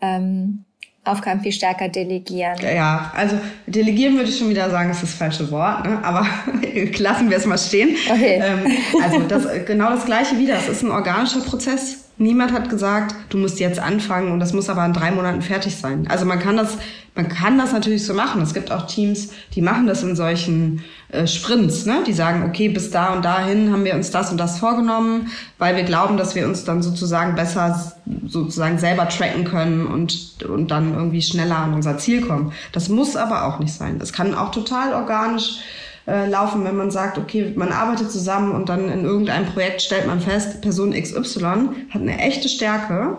Ähm, 0.00 0.64
Aufgaben 1.10 1.40
viel 1.40 1.52
stärker 1.52 1.88
delegieren. 1.88 2.56
Ja, 2.62 3.12
also 3.14 3.38
delegieren 3.66 4.16
würde 4.16 4.30
ich 4.30 4.38
schon 4.38 4.48
wieder 4.48 4.70
sagen, 4.70 4.90
ist 4.90 5.02
das 5.02 5.14
falsche 5.14 5.50
Wort, 5.50 5.84
ne? 5.84 5.98
aber 6.02 6.26
lassen 6.98 7.30
wir 7.30 7.36
es 7.36 7.46
mal 7.46 7.58
stehen. 7.58 7.96
Okay. 8.10 8.40
Ähm, 8.42 8.72
also 9.02 9.20
das, 9.20 9.46
genau 9.66 9.90
das 9.90 10.04
gleiche 10.04 10.38
wieder. 10.38 10.56
Es 10.56 10.68
ist 10.68 10.82
ein 10.82 10.90
organischer 10.90 11.40
Prozess. 11.40 12.07
Niemand 12.20 12.52
hat 12.52 12.68
gesagt, 12.68 13.14
du 13.28 13.38
musst 13.38 13.60
jetzt 13.60 13.78
anfangen 13.78 14.32
und 14.32 14.40
das 14.40 14.52
muss 14.52 14.68
aber 14.68 14.84
in 14.84 14.92
drei 14.92 15.12
Monaten 15.12 15.40
fertig 15.40 15.76
sein. 15.76 16.08
Also 16.08 16.24
man 16.24 16.40
kann 16.40 16.56
das, 16.56 16.76
man 17.14 17.28
kann 17.28 17.56
das 17.58 17.72
natürlich 17.72 18.04
so 18.04 18.12
machen. 18.12 18.42
Es 18.42 18.54
gibt 18.54 18.72
auch 18.72 18.88
Teams, 18.88 19.30
die 19.54 19.62
machen 19.62 19.86
das 19.86 20.02
in 20.02 20.16
solchen 20.16 20.82
äh, 21.10 21.28
Sprints, 21.28 21.86
ne? 21.86 22.02
Die 22.04 22.12
sagen, 22.12 22.42
okay, 22.42 22.68
bis 22.70 22.90
da 22.90 23.14
und 23.14 23.24
dahin 23.24 23.72
haben 23.72 23.84
wir 23.84 23.94
uns 23.94 24.10
das 24.10 24.32
und 24.32 24.38
das 24.38 24.58
vorgenommen, 24.58 25.28
weil 25.58 25.76
wir 25.76 25.84
glauben, 25.84 26.16
dass 26.16 26.34
wir 26.34 26.44
uns 26.46 26.64
dann 26.64 26.82
sozusagen 26.82 27.36
besser 27.36 27.94
sozusagen 28.26 28.78
selber 28.78 29.08
tracken 29.08 29.44
können 29.44 29.86
und, 29.86 30.42
und 30.42 30.72
dann 30.72 30.94
irgendwie 30.94 31.22
schneller 31.22 31.58
an 31.58 31.74
unser 31.74 31.98
Ziel 31.98 32.26
kommen. 32.26 32.52
Das 32.72 32.88
muss 32.88 33.14
aber 33.14 33.44
auch 33.44 33.60
nicht 33.60 33.74
sein. 33.74 34.00
Es 34.02 34.12
kann 34.12 34.34
auch 34.34 34.50
total 34.50 34.92
organisch 34.92 35.60
äh, 36.08 36.26
laufen, 36.26 36.64
wenn 36.64 36.76
man 36.76 36.90
sagt, 36.90 37.18
okay, 37.18 37.52
man 37.54 37.70
arbeitet 37.70 38.10
zusammen 38.10 38.52
und 38.52 38.70
dann 38.70 38.90
in 38.90 39.04
irgendeinem 39.04 39.46
Projekt 39.46 39.82
stellt 39.82 40.06
man 40.06 40.20
fest, 40.20 40.62
Person 40.62 40.92
XY 40.92 41.42
hat 41.90 42.00
eine 42.00 42.18
echte 42.18 42.48
Stärke 42.48 43.18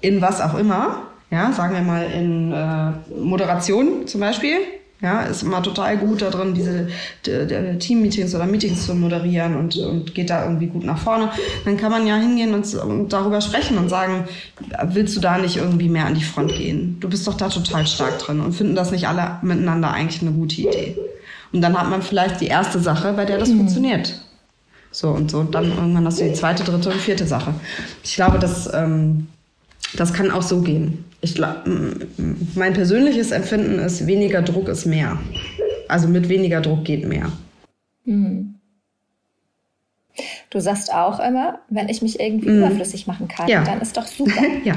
in 0.00 0.20
was 0.20 0.40
auch 0.40 0.54
immer. 0.58 1.02
Ja, 1.30 1.52
sagen 1.52 1.74
wir 1.74 1.82
mal 1.82 2.04
in 2.04 2.52
äh, 2.52 2.90
Moderation 3.16 4.06
zum 4.06 4.20
Beispiel. 4.20 4.56
Ja, 5.02 5.22
ist 5.22 5.42
immer 5.42 5.62
total 5.62 5.98
gut 5.98 6.22
da 6.22 6.30
drin, 6.30 6.54
diese 6.54 6.88
Team-Meetings 7.78 8.34
oder 8.34 8.46
Meetings 8.46 8.86
zu 8.86 8.94
moderieren 8.94 9.54
und, 9.54 9.76
und 9.76 10.14
geht 10.14 10.30
da 10.30 10.44
irgendwie 10.44 10.68
gut 10.68 10.84
nach 10.84 10.98
vorne. 10.98 11.30
Dann 11.66 11.76
kann 11.76 11.92
man 11.92 12.06
ja 12.06 12.16
hingehen 12.16 12.54
und, 12.54 12.74
und 12.74 13.12
darüber 13.12 13.42
sprechen 13.42 13.76
und 13.76 13.90
sagen, 13.90 14.24
willst 14.84 15.14
du 15.14 15.20
da 15.20 15.36
nicht 15.36 15.58
irgendwie 15.58 15.90
mehr 15.90 16.06
an 16.06 16.14
die 16.14 16.24
Front 16.24 16.56
gehen? 16.56 16.96
Du 16.98 17.10
bist 17.10 17.26
doch 17.26 17.34
da 17.34 17.50
total 17.50 17.86
stark 17.86 18.18
drin 18.20 18.40
und 18.40 18.54
finden 18.54 18.74
das 18.74 18.90
nicht 18.90 19.06
alle 19.06 19.38
miteinander 19.42 19.92
eigentlich 19.92 20.22
eine 20.22 20.32
gute 20.32 20.62
Idee. 20.62 20.96
Und 21.56 21.62
dann 21.62 21.74
hat 21.74 21.88
man 21.88 22.02
vielleicht 22.02 22.42
die 22.42 22.48
erste 22.48 22.78
Sache, 22.80 23.14
bei 23.14 23.24
der 23.24 23.38
das 23.38 23.48
mhm. 23.48 23.60
funktioniert. 23.60 24.20
So 24.90 25.08
und 25.08 25.30
so. 25.30 25.38
Und 25.38 25.54
dann 25.54 25.70
irgendwann 25.70 26.04
hast 26.04 26.20
du 26.20 26.24
die 26.24 26.34
zweite, 26.34 26.64
dritte 26.64 26.90
und 26.90 27.00
vierte 27.00 27.26
Sache. 27.26 27.54
Ich 28.04 28.14
glaube, 28.14 28.38
das, 28.38 28.70
ähm, 28.74 29.28
das 29.96 30.12
kann 30.12 30.30
auch 30.30 30.42
so 30.42 30.60
gehen. 30.60 31.06
Ich 31.22 31.34
glaub, 31.34 31.64
mein 32.54 32.74
persönliches 32.74 33.30
Empfinden 33.30 33.78
ist, 33.78 34.06
weniger 34.06 34.42
Druck 34.42 34.68
ist 34.68 34.84
mehr. 34.84 35.18
Also 35.88 36.08
mit 36.08 36.28
weniger 36.28 36.60
Druck 36.60 36.84
geht 36.84 37.08
mehr. 37.08 37.32
Mhm. 38.04 38.56
Du 40.50 40.60
sagst 40.60 40.92
auch 40.92 41.20
immer, 41.20 41.60
wenn 41.70 41.88
ich 41.88 42.02
mich 42.02 42.20
irgendwie 42.20 42.50
mhm. 42.50 42.58
überflüssig 42.58 43.06
machen 43.06 43.28
kann, 43.28 43.48
ja. 43.48 43.64
dann 43.64 43.80
ist 43.80 43.96
doch 43.96 44.06
super. 44.06 44.42
ja. 44.64 44.74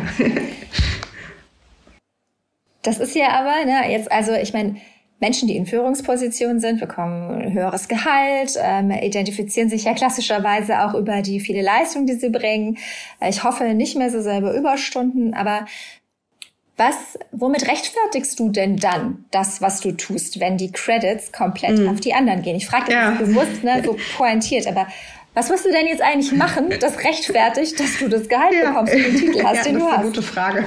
das 2.83 2.99
ist 2.99 3.15
ja 3.15 3.31
aber, 3.31 3.65
ne, 3.65 3.91
jetzt, 3.91 4.09
also 4.09 4.31
ich 4.31 4.53
meine, 4.53 4.77
Menschen, 5.19 5.47
die 5.47 5.57
in 5.57 5.65
Führungspositionen 5.65 6.59
sind, 6.59 6.79
bekommen 6.79 7.41
ein 7.41 7.53
höheres 7.53 7.87
Gehalt, 7.87 8.53
ähm, 8.57 8.91
identifizieren 8.91 9.69
sich 9.69 9.83
ja 9.83 9.93
klassischerweise 9.93 10.83
auch 10.83 10.93
über 10.93 11.21
die 11.21 11.39
viele 11.39 11.61
Leistungen, 11.61 12.07
die 12.07 12.13
sie 12.13 12.29
bringen. 12.29 12.77
Ich 13.27 13.43
hoffe 13.43 13.65
nicht 13.73 13.97
mehr 13.97 14.09
so 14.09 14.21
selber 14.21 14.53
Überstunden, 14.53 15.33
aber 15.33 15.65
was, 16.79 17.19
womit 17.33 17.67
rechtfertigst 17.67 18.39
du 18.39 18.49
denn 18.49 18.77
dann 18.77 19.25
das, 19.31 19.61
was 19.61 19.81
du 19.81 19.91
tust, 19.91 20.39
wenn 20.39 20.55
die 20.55 20.71
Credits 20.71 21.33
komplett 21.33 21.77
mm. 21.77 21.89
auf 21.89 21.99
die 21.99 22.13
anderen 22.13 22.41
gehen? 22.41 22.55
Ich 22.55 22.67
frage 22.67 22.93
ja. 22.93 23.11
bewusst, 23.11 23.65
ne, 23.65 23.83
so 23.85 23.97
pointiert, 24.17 24.65
aber 24.65 24.87
was 25.33 25.49
musst 25.49 25.65
du 25.65 25.71
denn 25.71 25.87
jetzt 25.87 26.01
eigentlich 26.01 26.31
machen, 26.31 26.73
das 26.79 26.97
rechtfertigt, 26.99 27.79
dass 27.79 27.99
du 27.99 28.09
das 28.09 28.27
Gehalt 28.27 28.53
ja. 28.53 28.69
bekommst 28.69 28.93
und 28.93 29.03
den 29.03 29.15
Titel 29.15 29.43
hast, 29.43 29.57
ja, 29.57 29.63
den 29.63 29.79
du 29.79 29.85
hast? 29.85 29.89
Das 29.89 29.91
ist 29.91 29.99
eine 29.99 30.07
gute 30.07 30.21
Frage. 30.21 30.65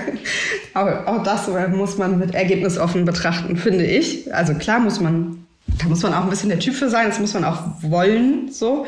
Aber 0.75 1.09
auch 1.09 1.23
das 1.23 1.49
muss 1.75 1.99
man 1.99 2.19
mit 2.19 2.35
ergebnisoffen 2.35 3.05
betrachten, 3.05 3.57
finde 3.57 3.85
ich. 3.85 4.33
Also 4.33 4.55
klar 4.55 4.81
muss 4.81 5.01
man, 5.01 5.47
da 5.81 5.87
muss 5.87 6.03
man 6.03 6.15
auch 6.15 6.25
ein 6.25 6.31
bisschen 6.31 6.49
der 6.49 6.61
Typ 6.61 6.75
für 6.75 6.89
sein, 6.89 7.09
das 7.09 7.19
muss 7.19 7.35
man 7.35 7.45
auch 7.45 7.63
wollen, 7.83 8.51
so. 8.51 8.87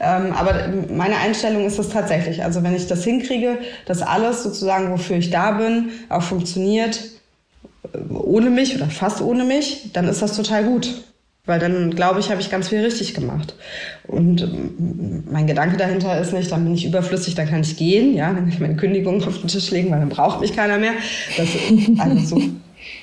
Ähm, 0.00 0.32
aber 0.32 0.68
meine 0.92 1.16
Einstellung 1.16 1.66
ist 1.66 1.78
es 1.78 1.88
tatsächlich. 1.88 2.44
Also 2.44 2.62
wenn 2.62 2.74
ich 2.74 2.86
das 2.86 3.04
hinkriege, 3.04 3.58
dass 3.86 4.02
alles 4.02 4.42
sozusagen, 4.42 4.90
wofür 4.90 5.16
ich 5.16 5.30
da 5.30 5.52
bin, 5.52 5.90
auch 6.08 6.22
funktioniert, 6.22 7.00
äh, 7.92 7.98
ohne 8.14 8.50
mich 8.50 8.76
oder 8.76 8.86
fast 8.86 9.20
ohne 9.20 9.44
mich, 9.44 9.90
dann 9.92 10.06
ist 10.08 10.22
das 10.22 10.36
total 10.36 10.64
gut. 10.64 11.02
Weil 11.46 11.60
dann, 11.60 11.94
glaube 11.94 12.18
ich, 12.18 12.30
habe 12.30 12.40
ich 12.40 12.50
ganz 12.50 12.68
viel 12.68 12.80
richtig 12.80 13.14
gemacht. 13.14 13.54
Und 14.06 14.42
ähm, 14.42 15.24
mein 15.30 15.46
Gedanke 15.46 15.76
dahinter 15.76 16.20
ist 16.20 16.32
nicht, 16.32 16.50
dann 16.50 16.64
bin 16.64 16.74
ich 16.74 16.84
überflüssig, 16.84 17.36
dann 17.36 17.48
kann 17.48 17.60
ich 17.60 17.76
gehen, 17.76 18.14
ja, 18.14 18.26
dann 18.26 18.36
kann 18.36 18.48
ich 18.48 18.60
meine 18.60 18.76
Kündigung 18.76 19.22
auf 19.26 19.38
den 19.38 19.48
Tisch 19.48 19.70
legen, 19.70 19.90
weil 19.90 20.00
dann 20.00 20.08
braucht 20.08 20.40
mich 20.40 20.54
keiner 20.54 20.78
mehr. 20.78 20.92
Das, 21.36 21.48
also 22.00 22.36
so, 22.36 22.42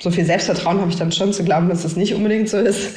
so 0.00 0.10
viel 0.10 0.26
Selbstvertrauen 0.26 0.78
habe 0.78 0.90
ich 0.90 0.96
dann 0.96 1.10
schon 1.10 1.32
zu 1.32 1.42
glauben, 1.42 1.70
dass 1.70 1.84
das 1.84 1.96
nicht 1.96 2.14
unbedingt 2.14 2.50
so 2.50 2.58
ist. 2.58 2.96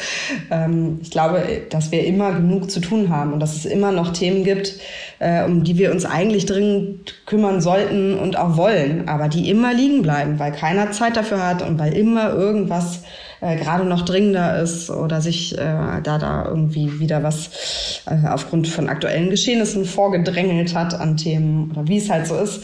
Ähm, 0.52 1.00
ich 1.02 1.12
glaube, 1.12 1.42
dass 1.70 1.94
wir 1.94 2.06
immer 2.06 2.34
genug 2.34 2.70
zu 2.70 2.82
tun 2.82 3.08
haben 3.08 3.32
und 3.32 3.40
dass 3.40 3.56
es 3.56 3.66
immer 3.66 3.94
noch 3.94 4.12
Themen 4.12 4.44
gibt, 4.44 4.76
äh, 5.20 5.46
um 5.46 5.64
die 5.64 5.78
wir 5.78 5.94
uns 5.94 6.04
eigentlich 6.04 6.46
dringend 6.46 7.26
kümmern 7.26 7.62
sollten 7.62 8.20
und 8.20 8.38
auch 8.38 8.58
wollen, 8.58 9.08
aber 9.08 9.30
die 9.30 9.50
immer 9.50 9.74
liegen 9.74 10.02
bleiben, 10.02 10.40
weil 10.40 10.52
keiner 10.52 10.92
Zeit 10.92 11.16
dafür 11.16 11.46
hat 11.46 11.62
und 11.62 11.80
weil 11.80 11.94
immer 11.94 12.34
irgendwas 12.34 12.98
äh, 12.98 13.27
gerade 13.40 13.86
noch 13.86 14.04
dringender 14.04 14.62
ist 14.62 14.90
oder 14.90 15.22
sich 15.22 15.58
äh, 15.58 16.02
da 16.04 16.18
da 16.18 16.46
irgendwie 16.46 17.00
wieder 17.00 17.24
was 17.24 18.02
äh, 18.06 18.28
aufgrund 18.28 18.68
von 18.68 18.90
aktuellen 18.90 19.30
Geschehnissen 19.30 19.86
vorgedrängelt 19.86 20.74
hat 20.74 21.00
an 21.00 21.18
Themen 21.18 21.72
oder 21.72 21.88
wie 21.88 21.98
es 21.98 22.10
halt 22.10 22.28
so 22.28 22.36
ist. 22.36 22.64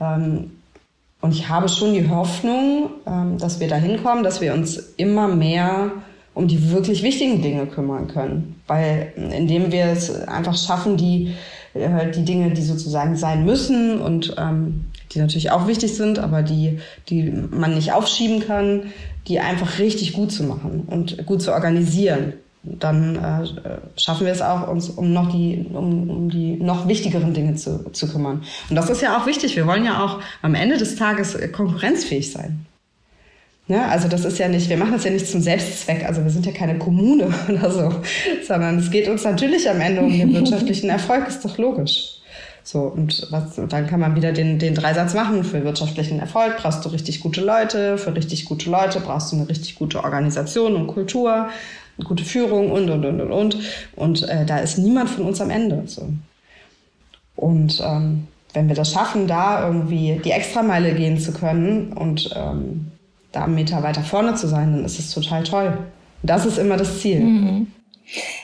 Ähm, 0.00 0.50
und 1.20 1.34
ich 1.34 1.48
habe 1.48 1.68
schon 1.68 1.92
die 1.92 2.08
Hoffnung, 2.08 2.90
ähm, 3.06 3.38
dass 3.38 3.60
wir 3.60 3.68
da 3.68 3.76
hinkommen, 3.76 4.24
dass 4.24 4.40
wir 4.40 4.54
uns 4.54 4.76
immer 4.96 5.28
mehr 5.28 5.90
um 6.32 6.48
die 6.48 6.70
wirklich 6.70 7.02
wichtigen 7.02 7.42
Dinge 7.42 7.66
kümmern 7.66 8.08
können. 8.08 8.60
Weil 8.66 9.12
indem 9.16 9.72
wir 9.72 9.86
es 9.86 10.10
einfach 10.26 10.56
schaffen, 10.56 10.96
die, 10.96 11.34
äh, 11.74 12.10
die 12.10 12.24
Dinge, 12.24 12.50
die 12.50 12.62
sozusagen 12.62 13.16
sein 13.16 13.44
müssen 13.44 14.00
und 14.00 14.34
ähm, 14.38 14.86
die 15.12 15.18
natürlich 15.18 15.50
auch 15.50 15.66
wichtig 15.66 15.94
sind, 15.94 16.18
aber 16.18 16.42
die, 16.42 16.78
die 17.08 17.32
man 17.50 17.74
nicht 17.74 17.92
aufschieben 17.92 18.40
kann, 18.46 18.84
die 19.28 19.40
einfach 19.40 19.78
richtig 19.78 20.12
gut 20.12 20.32
zu 20.32 20.44
machen 20.44 20.84
und 20.86 21.26
gut 21.26 21.42
zu 21.42 21.52
organisieren. 21.52 22.34
Dann 22.62 23.16
äh, 23.16 23.46
schaffen 23.98 24.26
wir 24.26 24.32
es 24.32 24.42
auch, 24.42 24.68
uns 24.68 24.90
um 24.90 25.12
noch 25.12 25.32
die, 25.32 25.66
um, 25.72 26.10
um 26.10 26.30
die 26.30 26.56
noch 26.56 26.88
wichtigeren 26.88 27.32
Dinge 27.32 27.54
zu, 27.54 27.90
zu 27.92 28.08
kümmern. 28.08 28.42
Und 28.68 28.76
das 28.76 28.90
ist 28.90 29.00
ja 29.00 29.16
auch 29.16 29.26
wichtig. 29.26 29.56
Wir 29.56 29.66
wollen 29.66 29.84
ja 29.84 30.04
auch 30.04 30.20
am 30.42 30.54
Ende 30.54 30.76
des 30.76 30.96
Tages 30.96 31.38
konkurrenzfähig 31.52 32.30
sein. 32.32 32.66
Ja, 33.70 33.86
also 33.86 34.08
das 34.08 34.24
ist 34.24 34.38
ja 34.38 34.48
nicht, 34.48 34.68
wir 34.68 34.76
machen 34.76 34.94
das 34.94 35.04
ja 35.04 35.12
nicht 35.12 35.28
zum 35.28 35.40
Selbstzweck, 35.40 36.04
also 36.04 36.24
wir 36.24 36.30
sind 36.30 36.44
ja 36.44 36.50
keine 36.50 36.76
Kommune 36.76 37.28
oder 37.48 37.70
so, 37.70 37.94
sondern 38.44 38.80
es 38.80 38.90
geht 38.90 39.08
uns 39.08 39.22
natürlich 39.22 39.70
am 39.70 39.80
Ende 39.80 40.02
um 40.02 40.10
den 40.10 40.34
wirtschaftlichen 40.34 40.90
Erfolg, 40.90 41.28
ist 41.28 41.44
doch 41.44 41.56
logisch. 41.56 42.19
So, 42.62 42.80
und, 42.80 43.26
was, 43.30 43.58
und 43.58 43.72
dann 43.72 43.86
kann 43.86 44.00
man 44.00 44.14
wieder 44.16 44.32
den, 44.32 44.58
den 44.58 44.74
Dreisatz 44.74 45.14
machen. 45.14 45.44
Für 45.44 45.64
wirtschaftlichen 45.64 46.20
Erfolg 46.20 46.58
brauchst 46.58 46.84
du 46.84 46.88
richtig 46.90 47.20
gute 47.20 47.40
Leute, 47.40 47.98
für 47.98 48.14
richtig 48.14 48.44
gute 48.44 48.70
Leute 48.70 49.00
brauchst 49.00 49.32
du 49.32 49.36
eine 49.36 49.48
richtig 49.48 49.76
gute 49.76 50.04
Organisation 50.04 50.76
und 50.76 50.86
Kultur. 50.86 51.48
gute 52.04 52.24
Führung 52.24 52.70
und, 52.70 52.88
und, 52.90 53.04
und, 53.04 53.20
und, 53.20 53.32
und. 53.32 53.56
Und 53.96 54.28
äh, 54.28 54.44
da 54.46 54.58
ist 54.58 54.78
niemand 54.78 55.10
von 55.10 55.26
uns 55.26 55.40
am 55.40 55.50
Ende. 55.50 55.82
So. 55.86 56.08
Und 57.36 57.82
ähm, 57.84 58.26
wenn 58.52 58.68
wir 58.68 58.74
das 58.74 58.92
schaffen, 58.92 59.26
da 59.26 59.66
irgendwie 59.66 60.20
die 60.24 60.32
Extrameile 60.32 60.94
gehen 60.94 61.18
zu 61.18 61.32
können 61.32 61.92
und 61.92 62.30
ähm, 62.36 62.90
da 63.32 63.44
einen 63.44 63.54
Meter 63.54 63.82
weiter 63.82 64.02
vorne 64.02 64.34
zu 64.34 64.48
sein, 64.48 64.72
dann 64.72 64.84
ist 64.84 64.98
es 64.98 65.12
total 65.12 65.44
toll. 65.44 65.78
Das 66.22 66.46
ist 66.46 66.58
immer 66.58 66.76
das 66.76 67.00
Ziel. 67.00 67.20
Mhm. 67.20 67.66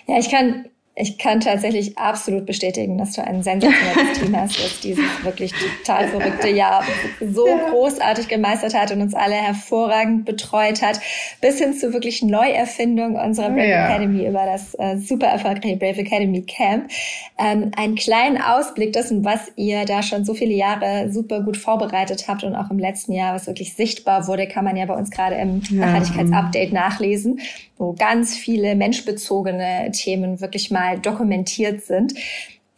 Ja, 0.07 0.19
ich 0.19 0.31
kann 0.31 0.67
ich 0.99 1.19
kann 1.19 1.41
tatsächlich 1.41 1.99
absolut 1.99 2.47
bestätigen, 2.47 2.97
dass 2.97 3.13
du 3.13 3.23
ein 3.23 3.43
sensationelles 3.43 4.19
Team 4.19 4.35
hast, 4.35 4.59
das 4.59 4.81
dieses 4.81 5.05
wirklich 5.23 5.53
total 5.85 6.09
verrückte 6.09 6.49
Jahr 6.49 6.83
so 7.21 7.47
ja. 7.47 7.69
großartig 7.69 8.29
gemeistert 8.29 8.73
hat 8.73 8.93
und 8.93 9.03
uns 9.03 9.15
alle 9.15 9.35
hervorragend 9.35 10.25
betreut 10.25 10.81
hat, 10.81 10.99
bis 11.43 11.59
hin 11.59 11.75
zu 11.75 11.93
wirklich 11.93 12.23
Neuerfindung 12.23 13.17
unserer 13.17 13.51
Brave 13.51 13.69
ja. 13.69 13.89
Academy 13.89 14.27
über 14.27 14.47
das 14.47 14.75
äh, 14.79 14.97
super 14.97 15.27
erfolgreiche 15.27 15.77
Brave 15.77 15.99
Academy 15.99 16.41
Camp. 16.41 16.91
Ähm, 17.39 17.73
einen 17.77 17.97
kleinen 17.97 18.41
Ausblick 18.41 18.95
dessen, 18.95 19.23
was 19.23 19.53
ihr 19.57 19.85
da 19.85 20.03
schon 20.03 20.25
so 20.25 20.33
viele 20.33 20.55
Jahre 20.55 21.13
super 21.13 21.43
gut 21.43 21.59
vorbereitet 21.59 22.25
habt 22.27 22.43
und 22.43 22.57
auch 22.57 22.71
im 22.71 22.79
letzten 22.79 23.13
Jahr, 23.13 23.35
was 23.35 23.47
wirklich 23.47 23.75
sichtbar 23.75 24.27
wurde, 24.29 24.49
kann 24.49 24.65
man 24.65 24.77
ja 24.77 24.87
bei 24.87 24.95
uns 24.95 25.11
gerade 25.11 25.35
im 25.35 25.61
ja. 25.69 25.85
Nachhaltigkeitsupdate 25.85 26.73
nachlesen 26.73 27.39
wo 27.79 27.93
ganz 27.93 28.37
viele 28.37 28.75
menschbezogene 28.75 29.91
Themen 29.93 30.41
wirklich 30.41 30.71
mal 30.71 30.86
dokumentiert 30.95 31.83
sind. 31.83 32.15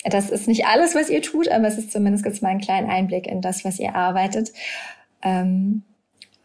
Das 0.05 0.31
ist 0.31 0.49
nicht 0.49 0.66
alles, 0.66 0.94
was 0.94 1.11
ihr 1.11 1.23
tut, 1.23 1.49
aber 1.49 1.66
es 1.66 1.77
ist 1.77 1.92
zumindest 1.92 2.25
jetzt 2.25 2.42
mal 2.42 2.51
ein 2.51 2.61
kleiner 2.61 2.88
Einblick 2.88 3.27
in 3.27 3.42
das, 3.42 3.64
was 3.64 3.79
ihr 3.79 3.94
arbeitet. 3.94 4.53
Ähm, 5.23 5.83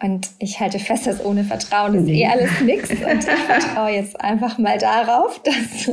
und 0.02 0.32
ich 0.40 0.60
halte 0.60 0.80
fest, 0.80 1.08
dass 1.08 1.24
ohne 1.24 1.46
Vertrauen 1.46 1.96
ist 1.96 2.10
eh 2.10 2.28
alles 2.28 2.60
nix. 2.60 2.90
Und 2.90 3.20
ich 3.20 3.40
vertraue 3.46 3.92
jetzt 3.92 4.20
einfach 4.20 4.58
mal 4.58 4.78
darauf, 4.78 5.42
dass 5.44 5.90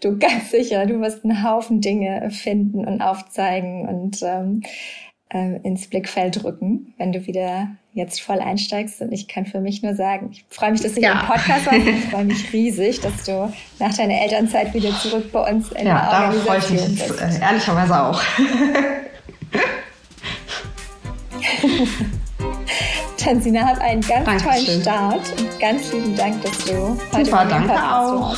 du 0.00 0.18
ganz 0.18 0.52
sicher, 0.52 0.86
du 0.86 1.00
wirst 1.00 1.24
einen 1.24 1.42
Haufen 1.42 1.80
Dinge 1.80 2.30
finden 2.30 2.86
und 2.86 3.02
aufzeigen 3.02 3.88
und 3.88 4.22
ähm, 4.22 4.62
äh, 5.30 5.60
ins 5.62 5.88
Blickfeld 5.88 6.44
rücken, 6.44 6.94
wenn 6.98 7.12
du 7.12 7.26
wieder 7.26 7.68
jetzt 7.92 8.20
voll 8.20 8.40
einsteigst. 8.40 9.00
Und 9.00 9.12
ich 9.12 9.28
kann 9.28 9.46
für 9.46 9.60
mich 9.60 9.82
nur 9.82 9.94
sagen, 9.94 10.30
ich 10.32 10.44
freue 10.48 10.72
mich, 10.72 10.80
dass 10.82 10.94
du 10.94 11.00
ja. 11.00 11.12
hier 11.12 11.20
im 11.20 11.26
Podcast 11.26 11.66
warst. 11.66 11.86
Ich 11.86 12.04
freue 12.10 12.24
mich 12.24 12.52
riesig, 12.52 13.00
dass 13.00 13.24
du 13.24 13.52
nach 13.78 13.96
deiner 13.96 14.20
Elternzeit 14.20 14.74
wieder 14.74 14.90
zurück 14.98 15.32
bei 15.32 15.50
uns 15.50 15.70
in 15.72 15.86
ja, 15.86 16.08
der 16.10 16.20
Organisation 16.20 16.46
freue 16.46 16.58
ich 16.58 16.70
mich 16.70 16.98
jetzt, 17.00 17.20
äh, 17.20 17.40
ehrlicherweise 17.40 18.00
auch. 18.00 18.22
Tansina, 23.16 23.66
hab 23.66 23.80
einen 23.80 24.00
ganz 24.00 24.24
Dankeschön. 24.24 24.50
tollen 24.50 24.82
Start 24.82 25.32
und 25.38 25.60
ganz 25.60 25.92
lieben 25.92 26.16
Dank, 26.16 26.42
dass 26.42 26.58
du 26.64 26.98
heute 27.12 27.24
Super, 27.26 27.44
danke 27.44 27.72
auch. 27.74 28.36